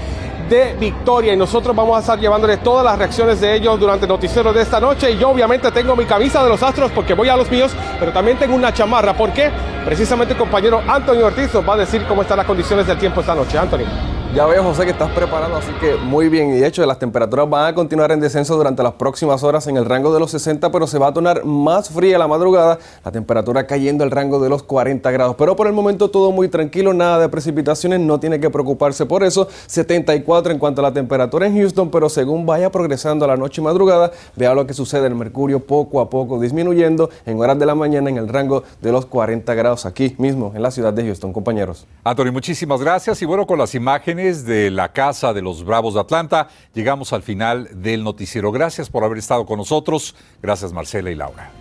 de 0.50 0.76
victoria 0.80 1.34
y 1.34 1.38
nosotros 1.38 1.76
vamos 1.76 1.98
a 1.98 2.00
estar 2.02 2.20
llevándole 2.20 2.58
todas 2.58 2.86
las 2.86 2.98
reacciones 2.98 3.42
de 3.42 3.56
ellos 3.56 3.80
durante 3.80 4.06
el 4.06 4.10
noticiero 4.10 4.54
de 4.54 4.62
esta 4.62 4.80
noche 4.80 5.12
y 5.12 5.18
yo 5.18 5.30
obviamente 5.30 5.72
tengo 5.72 5.96
mi 5.96 6.06
camisa 6.06 6.44
de 6.44 6.50
los 6.50 6.62
Astros 6.62 6.92
porque 6.92 7.14
voy 7.14 7.30
a 7.30 7.36
los 7.36 7.50
míos, 7.50 7.72
pero 8.00 8.12
también 8.12 8.38
tengo 8.38 8.56
una 8.56 8.74
chamarra. 8.74 9.14
¿Por 9.14 9.32
qué? 9.32 9.52
Precisamente 9.86 10.34
el 10.34 10.40
compañero 10.40 10.82
Antonio 10.88 11.26
Ortiz 11.26 11.54
nos 11.54 11.68
va 11.68 11.74
a 11.74 11.78
decir 11.78 12.06
cómo 12.08 12.22
están 12.22 12.38
las 12.38 12.46
condiciones 12.46 12.88
del 12.88 12.98
tiempo 12.98 13.22
esta 13.22 13.36
noche. 13.36 13.58
Antonio. 13.58 14.13
Ya 14.36 14.48
veo, 14.48 14.64
José, 14.64 14.86
que 14.86 14.92
estás 14.92 15.12
preparado, 15.12 15.58
así 15.58 15.72
que 15.80 15.94
muy 15.94 16.28
bien. 16.28 16.56
Y 16.56 16.58
de 16.58 16.66
hecho, 16.66 16.84
las 16.88 16.98
temperaturas 16.98 17.48
van 17.48 17.68
a 17.68 17.76
continuar 17.76 18.12
en 18.12 18.20
descenso 18.20 18.58
durante 18.58 18.82
las 18.82 18.94
próximas 18.94 19.44
horas 19.44 19.68
en 19.68 19.78
el 19.78 19.86
rango 19.86 20.12
de 20.12 20.20
los 20.20 20.32
60, 20.32 20.72
pero 20.72 20.88
se 20.88 20.98
va 20.98 21.10
a 21.10 21.14
tornar 21.14 21.46
más 21.46 21.92
fría 21.92 22.18
la 22.18 22.28
madrugada, 22.28 22.80
la 23.06 23.12
temperatura 23.12 23.68
cayendo 23.68 24.04
al 24.04 24.10
rango 24.10 24.40
de 24.40 24.50
los 24.50 24.64
40 24.64 25.12
grados. 25.12 25.36
Pero 25.38 25.56
por 25.56 25.68
el 25.68 25.74
momento 25.74 26.10
todo 26.10 26.32
muy 26.32 26.48
tranquilo, 26.48 26.96
nada 26.96 27.20
de 27.20 27.30
precipitaciones, 27.30 28.00
no 28.00 28.20
tiene 28.20 28.40
que 28.40 28.50
preocuparse 28.50 29.06
por 29.06 29.24
eso. 29.24 29.48
74 29.68 30.52
en 30.52 30.58
cuanto 30.58 30.82
a 30.82 30.84
la 30.86 30.94
temperatura 30.94 31.46
en 31.46 31.56
Houston, 31.56 31.92
pero 31.92 32.10
según 32.10 32.48
vaya 32.48 32.72
progresando 32.72 33.28
la 33.28 33.38
noche 33.38 33.62
y 33.62 33.64
madrugada, 33.64 34.14
vea 34.36 34.56
lo 34.56 34.66
que 34.66 34.74
sucede. 34.74 35.06
El 35.06 35.16
mercurio 35.16 35.60
poco 35.60 36.02
a 36.02 36.10
poco 36.10 36.40
disminuyendo 36.40 37.12
en 37.28 37.40
horas 37.40 37.60
de 37.60 37.68
la 37.68 37.76
mañana 37.76 38.10
en 38.10 38.18
el 38.18 38.28
rango 38.28 38.64
de 38.82 38.92
los 38.92 39.06
40 39.06 39.54
grados 39.54 39.86
aquí 39.86 40.16
mismo 40.18 40.54
en 40.56 40.64
la 40.64 40.72
ciudad 40.72 40.92
de 40.92 41.04
Houston, 41.04 41.32
compañeros. 41.34 41.86
Anthony, 42.04 42.32
muchísimas 42.32 42.82
gracias. 42.82 43.22
Y 43.22 43.26
bueno, 43.26 43.46
con 43.46 43.60
las 43.60 43.76
imágenes 44.24 44.46
de 44.46 44.72
la 44.72 44.92
casa 44.92 45.34
de 45.34 45.42
los 45.42 45.64
Bravos 45.64 45.94
de 45.96 46.00
Atlanta, 46.00 46.48
llegamos 46.74 47.14
al 47.14 47.24
final 47.24 47.70
del 47.74 48.04
noticiero. 48.04 48.52
Gracias 48.52 48.90
por 48.90 49.04
haber 49.04 49.18
estado 49.18 49.46
con 49.46 49.58
nosotros. 49.58 50.16
Gracias 50.42 50.72
Marcela 50.72 51.12
y 51.12 51.16
Laura. 51.16 51.52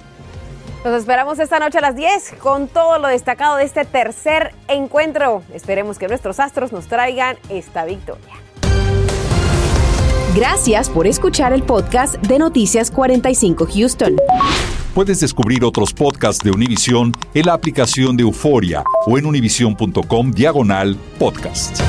Nos 0.85 0.99
esperamos 0.99 1.39
esta 1.39 1.59
noche 1.61 1.79
a 1.79 1.81
las 1.81 1.95
10 1.95 2.35
con 2.41 2.69
todo 2.69 2.99
lo 2.99 3.09
destacado 3.09 3.57
de 3.57 3.65
este 3.65 3.85
tercer 3.85 4.53
encuentro. 4.69 5.43
Esperemos 5.53 5.99
que 5.99 6.09
nuestros 6.09 6.41
astros 6.41 6.73
nos 6.73 6.87
traigan 6.87 7.37
esta 7.49 7.85
victoria. 7.85 8.35
Gracias 10.35 10.89
por 10.89 11.07
escuchar 11.07 11.53
el 11.53 11.63
podcast 11.63 12.15
de 12.15 12.39
Noticias 12.39 12.91
45 12.91 13.67
Houston. 13.75 14.17
Puedes 14.95 15.21
descubrir 15.21 15.65
otros 15.65 15.93
podcasts 15.93 16.43
de 16.43 16.51
Univision 16.51 17.13
en 17.35 17.47
la 17.47 17.53
aplicación 17.55 18.17
de 18.17 18.23
Euforia 18.23 18.83
o 19.07 19.19
en 19.19 19.27
univision.com 19.27 20.31
diagonal 20.33 20.97
podcast. 21.19 21.81